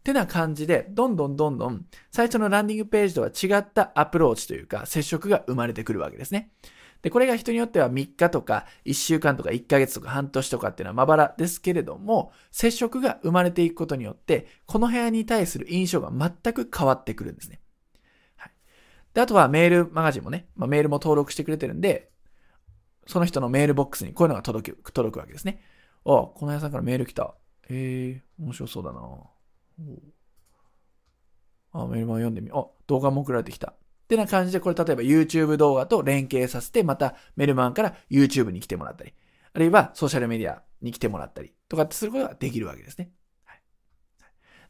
[0.00, 6.50] ってな感じで、どんどんどんどん、最初のランディングページとは違ったアプローチというか、接触が生まれてくるわけですね。
[7.04, 17.60] で、これが人によっては3日とか、1週間とか、1ヶ月とか、半年とかっていうのはまばらですけれども、接触が生まれていくことによって、この部屋に対する印象が全く変わってくるんですね。
[18.36, 18.52] はい
[19.12, 22.10] で、あとはメールマガジンもね、まあ、メールも登録してくれてるんで、
[23.06, 25.60] その人のメールボックスにこういうのが届く、届くわけですね。
[26.06, 27.34] あ、この屋さんからメール来た。
[27.68, 29.00] えー、面白そうだな
[31.72, 32.58] あ、メールも読んでみよう。
[32.60, 33.74] あ、動画も送られてきた。
[34.04, 39.14] ってな感じで、これ例えば YouTube 動画と連携させて、またメルマンから YouTube に来てもらったり、
[39.52, 43.10] あるいはソーシャルメディアに来てもらったりとかってすることができるわけですね。
[43.44, 43.60] はい、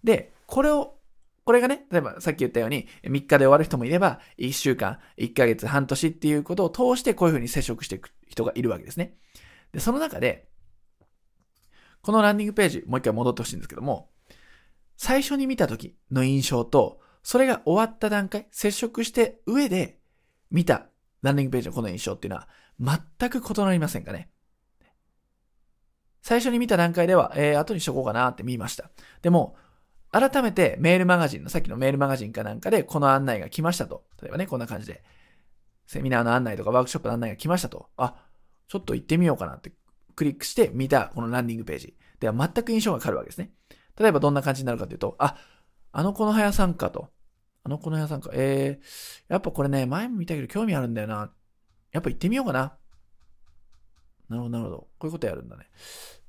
[0.04, 0.98] で、これを
[1.44, 9.14] これがね、例えばさっき言ったように、3日で終わる人もいれば、1週間、1ヶ月、半年っていうことを通してこういうふうに接触していく人がいるわけですね。
[9.72, 10.48] で、その中で、
[12.00, 14.10] このランディングページ、もう一回戻ってほしいんですけども、
[14.96, 19.98] 最初に見た時の印象と、それが終わった段階、接触して上で
[20.50, 20.86] 見た
[21.22, 22.48] ランディングページのこの印象っていうのは、
[22.78, 24.30] 全く異なりませんかね。
[26.20, 28.90] 最初に見た段階では、えー、後にしとこうかなって見ました。
[29.22, 29.56] でも、
[30.10, 34.04] 改めてメールマガジンの、さっきのメールマガジンかなんかでこの案内が来ましたと。
[34.20, 35.02] 例えばね、こんな感じで。
[35.86, 37.88] セミナーの案内とかワークショップの案内が来ましたと。
[37.96, 38.14] あ、
[38.68, 39.72] ちょっと行ってみようかなって
[40.14, 41.96] クリックして見たこのランディングページ。
[42.20, 43.50] では全く印象が変わるわけですね。
[43.98, 45.36] 例えばどんな感じになるかというと、あ、
[45.92, 47.13] あの子の早さんかと。
[47.64, 48.30] あの子の早さんか。
[48.34, 51.32] えー、やっぱこれね、前も見たけど興味あるんだよな。
[51.92, 52.76] やっぱ行ってみようかな。
[54.28, 54.76] なるほど、なるほど。
[54.76, 55.66] こういうことやるんだね。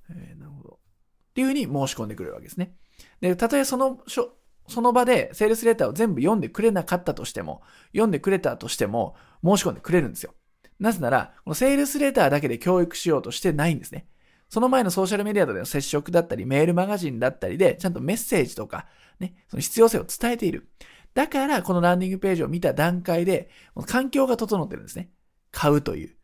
[0.09, 0.79] えー、なるほど。
[0.79, 2.75] っていうふうに申し込んでくれるわけですね。
[3.19, 7.61] で、たとえその、その場でセールスレターを全部読んでくれなかったとしても、
[7.91, 10.33] 読んでくれたとしても、申し込んでくれるんですよ。
[10.79, 14.07] なぜなら、このセールスレターだけで教育しようとしてないんですね。
[14.49, 18.87] その前のソーシャルメディアでの接触だったり、メールマガジンだったりで、ちゃんとメッセージとか、
[19.19, 20.69] ね、その必要性を伝えている。
[21.15, 23.49] だから、このランディングページを見た段階で、
[23.87, 25.09] 環境が整ってるんですね。
[25.51, 26.15] 買うという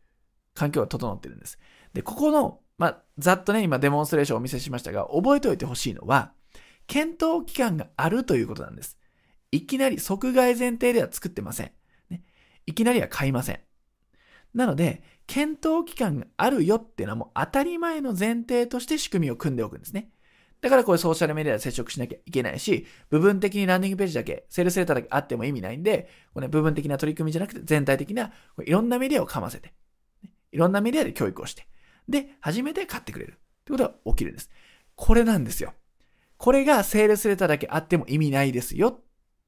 [0.54, 1.58] 環境が整ってるんです。
[1.94, 6.34] で、ここの、まあ、ざっとね、今デモンストレーションをお見せしましたが、覚えておいてほしいのは、
[6.86, 8.98] 検討期間があるということなんです。
[9.50, 11.72] いきなり即買い前提では作ってません。
[12.10, 12.22] ね、
[12.66, 13.60] いきなりは買いません。
[14.52, 20.10] なので、検討期間があるよっていうのはもう当たり前の前提として仕組みを組んでおくんですね。
[20.62, 28.32] だからこれソーシャルメディアで接触しなきゃいけないし、部分的にランディングページだけ、セールスレターだけあっても意味ないんで、これ、ね、部分的な取り組みじゃなくて全体的な
[28.64, 29.74] いろんなメディアをかませて、
[30.52, 31.66] いろんなメディアで教育をして、
[32.08, 33.34] で、初めて買ってくれるっ
[33.64, 34.50] てことが起きるんです。
[34.94, 35.74] これなんですよ。
[36.36, 39.00] これがセールスレターだけあっても意味ないですよっ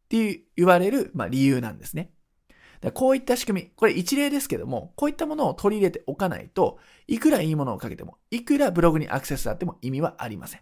[0.08, 2.10] て言われる、まあ、理由なんですね。
[2.80, 10.60] だこういった仕組み、これ一例ですけども、こういったものを取り入れておかないと、いくらいいものをかけても、いくらブログにアクセスあっても意味はありません。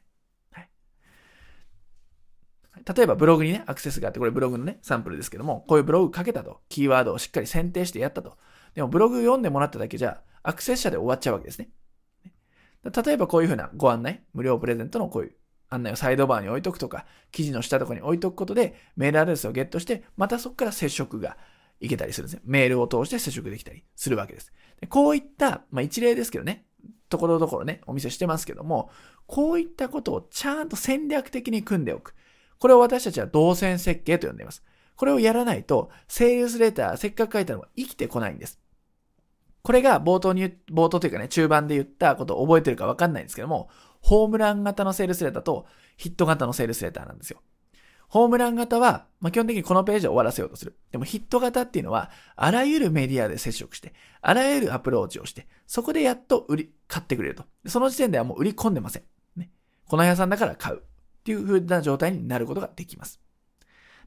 [2.84, 8.36] 例えばブログにね、アクセスがあって、これブログのね、サンプルですけども、こういうブログかけたと、キーワードをしっかり選定してやったと。
[8.74, 11.70] でもブログ読んでもらっただけじゃ、アクセス者で終わっちゃうわけですね。
[12.84, 15.32] 例えばこういうふうなご案内、無料プレゼントのこういう
[15.68, 21.36] 案内をサイドバーに置いとくとか、記事の下とかに置いとくことで、メールアドレスをゲットして、またそこから接触が
[21.80, 22.42] いけたりするんですね。
[22.44, 24.52] メールを通して接触できたりするわけです。
[24.80, 26.66] でこういった、まあ一例ですけどね、
[27.08, 28.90] ところどころね、お見せしてますけども、
[29.26, 32.14] こういったことをちゃんと戦略的に組んでおく。
[32.62, 34.62] これを私たちは動線設計と呼んでいます。
[34.94, 38.60] これをやらないと、セールスレター、せっかく書いたのが生きてこないんです。
[39.62, 43.68] これが冒頭に、冒頭というかね、中盤で言ったことを覚えてるかわかんないんですけども、
[44.00, 47.42] ホームラン型のセールスレターとヒット型のセールスレターなんですよ。
[48.06, 50.78] ホームラン型は、まあ、基本的にこのページを終わらせようとする。
[50.92, 57.44] でもヒット型っていうのは、あらゆるメディアで接触して、あらゆるアプローチをして、そこでやっと売り、買ってくれると。
[57.66, 59.02] その時点ではもう売り込んでません。
[59.34, 59.50] ね。
[59.88, 60.84] この屋さんだから買う。
[61.22, 63.20] っていう風な状態になることができます。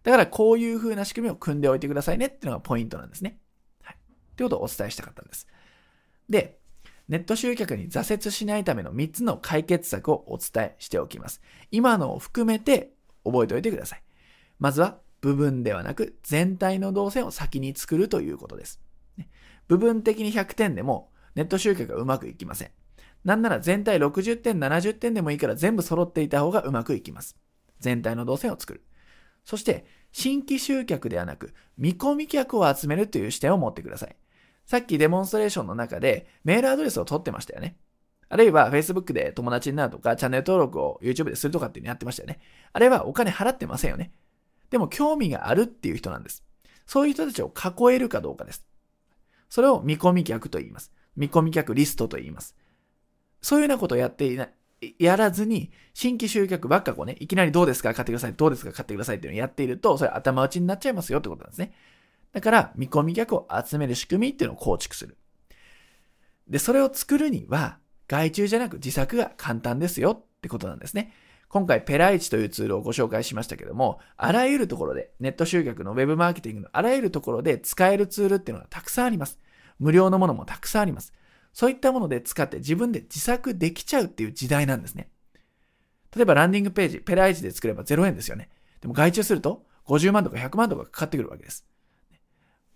[0.03, 3.39] だからこういう風な仕組みを組んでおいてくださいねっていうのがポイントなんですね。
[3.81, 3.97] はい。
[4.35, 5.47] ということをお伝えしたかったんです。
[6.29, 6.59] で、
[7.07, 11.41] ネット集客に挫折しないための3つの解決策をお伝えしておきます。
[11.71, 12.91] 今のを含めて
[13.23, 14.03] 覚えておいてください。
[14.59, 18.81] まずは部分ではなく全体の動線を先に作るということです。
[19.67, 22.71] 部分的に100点でもネット集客がうまくいきません。
[23.25, 27.35] なんなら全体60点、70点でもいいから全部揃っていた方がうまくいきます。
[27.79, 28.85] 全体の動線を作る。
[29.43, 34.15] そして、新規集客ではなく、見込み客を集めるという視点を持ってください。
[34.65, 37.77] さっきデモンストレーションの中でメールアドレスを取ってましたよね。
[38.29, 42.39] あるいは Facebook で友達になるとか、チャンネル登録を YouTube でするとかっていうのやってましたよね。
[42.73, 44.11] あれはお金払ってませんよね。
[44.69, 46.43] でも興味があるっていう人なんです。
[46.85, 48.65] そういう人たちを囲えるかどうかです。
[49.49, 50.91] それを見込み客と言います。
[51.15, 52.55] 見込み客リストと言います。
[53.45, 54.45] そういうようなことをやっていな
[54.81, 58.33] い、やらずに、新規集客ばっかこうね、いきなりどうですか買ってください。
[58.33, 61.73] どうですか買ってくださいっていうのをやっていると、それ頭打ちになっちゃいますよってことなんですね。
[62.31, 65.15] だから、見込み客を集める仕組みっていうのを構築する。
[66.47, 67.77] で、それを作るには、
[68.07, 71.13] 外注じゃなく自作が簡単ですよってことなんですね。
[71.47, 79.37] 今回、ペライチというツールをご紹介しましたけども、あらゆるところで、ネット集客のウェブマーケティングのあらゆるところで使えるツールっていうのがたくさんあります。
[79.77, 81.13] 無料のものもたくさんあります。
[81.55, 85.09] そういったもので使って自分で自作できちゃうっていう時代なんですね。
[86.13, 88.49] 例えばランディングページ、ペライチで作れば0円ですよね。
[88.81, 91.65] でも外注すると50万とか100万とかかかってくるわけです。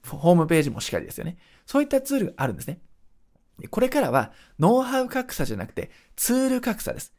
[0.07, 1.37] ホームページもしっかりですよね。
[1.65, 2.79] そういったツールがあるんですね。
[3.69, 7.13] これからはノウハウ格差じゃなくてツール格差です。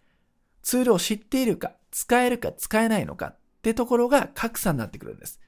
[0.63, 5.39] ツールを知っているか、使えるか使えないのかってところが格差になってくるんです。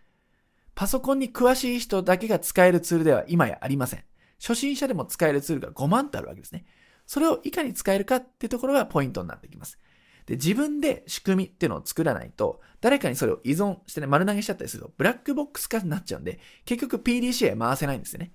[0.74, 4.04] パソコンに詳しい人だけが使えるツールでは今やありません。
[4.42, 6.64] 初心者でも使えるツールが5万とあるわけですね。
[7.06, 9.78] それをいかに使えるかってところがポイントになってきます。
[10.26, 18.32] で、自分で仕組みっていうのを作らないと、誰かにそれを依存してね、丸投げしちゃったりすると、ブラックボックス化になっちゃうんで、結局 PDCA 回せないんですよね。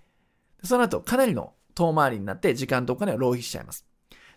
[0.64, 3.86] その後、かなりの遠回りになって、時間とお金を浪費しちゃいます。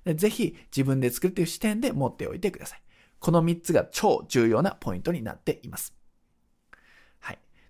[0.05, 2.83] でぜひ、自分で作るっていう視点で持っておいてください。
[3.21, 6.00] この3つが超重要なポイントになっています。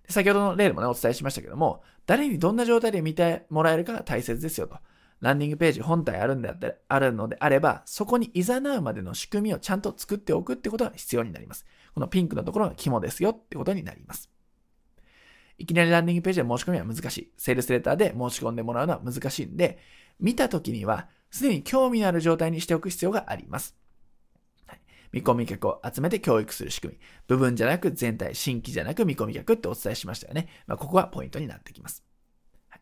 [0.05, 4.77] で先ほどの例でもね、お伝えしましたけども、誰にどんな状態で見てもらえるかが大切ですよと。
[5.21, 11.65] ランディングページ本体あるんであったあるのであれば、そこに誘うまでの仕組みをちゃんと作っておくってことが必要になります。
[11.93, 14.31] このピンクのところが肝ですよってことになります。
[15.59, 17.31] いきなりランディングページで申し込みは難しい。
[17.37, 19.77] セールスレターで申し込んでもらうのは難しいんで、
[20.19, 23.75] 見た時には、すでに興味のある状態にしておく必要があります。
[25.11, 26.99] 見込み客を集めて教育する仕組み。
[27.27, 30.47] 部分じゃなく全体、新規じゃなく見込み客ってお伝えしましたよね。
[30.67, 32.03] まあ、ここがポイントになってきます。
[32.69, 32.81] はい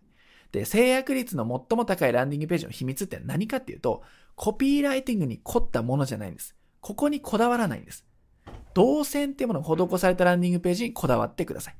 [0.52, 4.04] で、制約率の最も高いランディングページの秘密って何かっていうと、
[4.36, 6.56] コピーライティングに凝ったものじゃないんです。
[6.82, 8.06] ここにこだわらないんです。
[8.74, 11.76] 動線っていうものが施されたランディングページにこだわってください。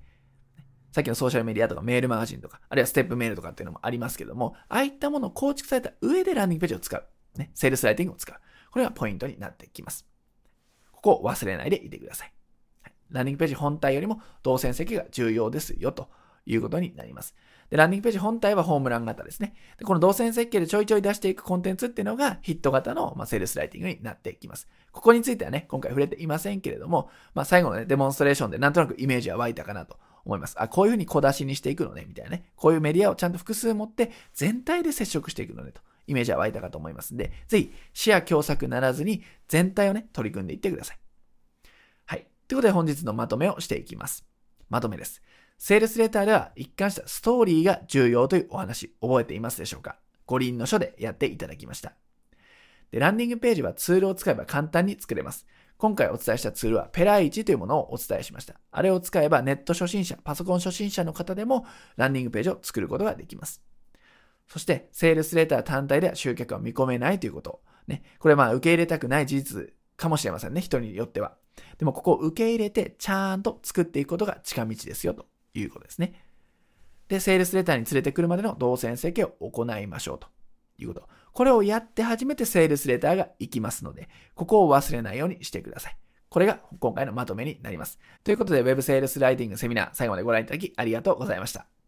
[0.92, 7.06] さっきのソーシャルメディアとかメールマガジンとか、あるいはステップメールとかっていうのもありますけども、ああいったものを構築された上でランディングページを使う。
[7.38, 8.36] ね、セールスライティングを使う。
[8.72, 10.06] これがポイントになってきます。
[11.02, 12.34] ここを忘れないでいてください。
[13.10, 16.10] ランディングページ本体よりも動線設計が重要ですよと
[16.46, 17.36] いうことになります。
[17.70, 19.54] で、ランディングページ本体はホームラン型ですね。
[19.78, 24.68] で、この動線設計でちょいちょい出していくコンテンツっていうのがヒット型の、まあ、セールスライティングになっていきます。
[24.92, 30.56] ここについてはね、今回触れていませんけれども、まあ、最後のね、デモンストレーションでなんとなくイメージは湧いたかなと思います。
[30.60, 32.52] あ、こういうふうに小出しにしていくのね、みたいなね。
[32.56, 35.82] こういうメディアをちゃんと複数持って全体で接触していくのね、と。
[36.10, 41.00] イメージは湧いたかと思いますんで、ぜひ、視野狭窄ならずに全体をね、取り組んでいってください。
[42.06, 42.28] はい。
[42.48, 44.26] ということで本日のまとめをしていきます。
[44.70, 45.22] まとめです。
[45.58, 49.98] セールスレターでは一貫したストーリーが重要というお話、覚えていますでしょうか？
[50.26, 51.94] 五輪の書でやっていただきました。
[52.92, 55.46] で、ランディングページはツールを使えば簡単に作れます。
[55.78, 58.56] 今回お伝えしたツールはペライチというものをお伝えしました。
[58.72, 61.66] あれを使えばネット初心者、パソコン初心者の方でも
[61.98, 63.62] ランディングページを作ることができます。
[64.50, 67.62] そして、セールスレター単体では集客は見込めないということ。
[67.88, 68.02] ね。
[68.20, 70.62] これまあ受け入れたくない事実かもしれませんね。
[70.62, 71.38] 人によっては。
[71.78, 76.14] でもここを受け入れてちゃんと作っていくことが近道ですよということですね。
[77.10, 80.28] で、セールスレターに連れてくるまでの動線設計を行いましょうと
[80.78, 81.10] いうこと。
[81.32, 85.98] これをやって初めてセールスレターが行きますので、ここを忘れないようにしてください。
[86.30, 88.00] これが今回のまとめになります。
[88.24, 91.79] ということで Web セールスライティングセミナー最後までご覧いただきありがとうございました。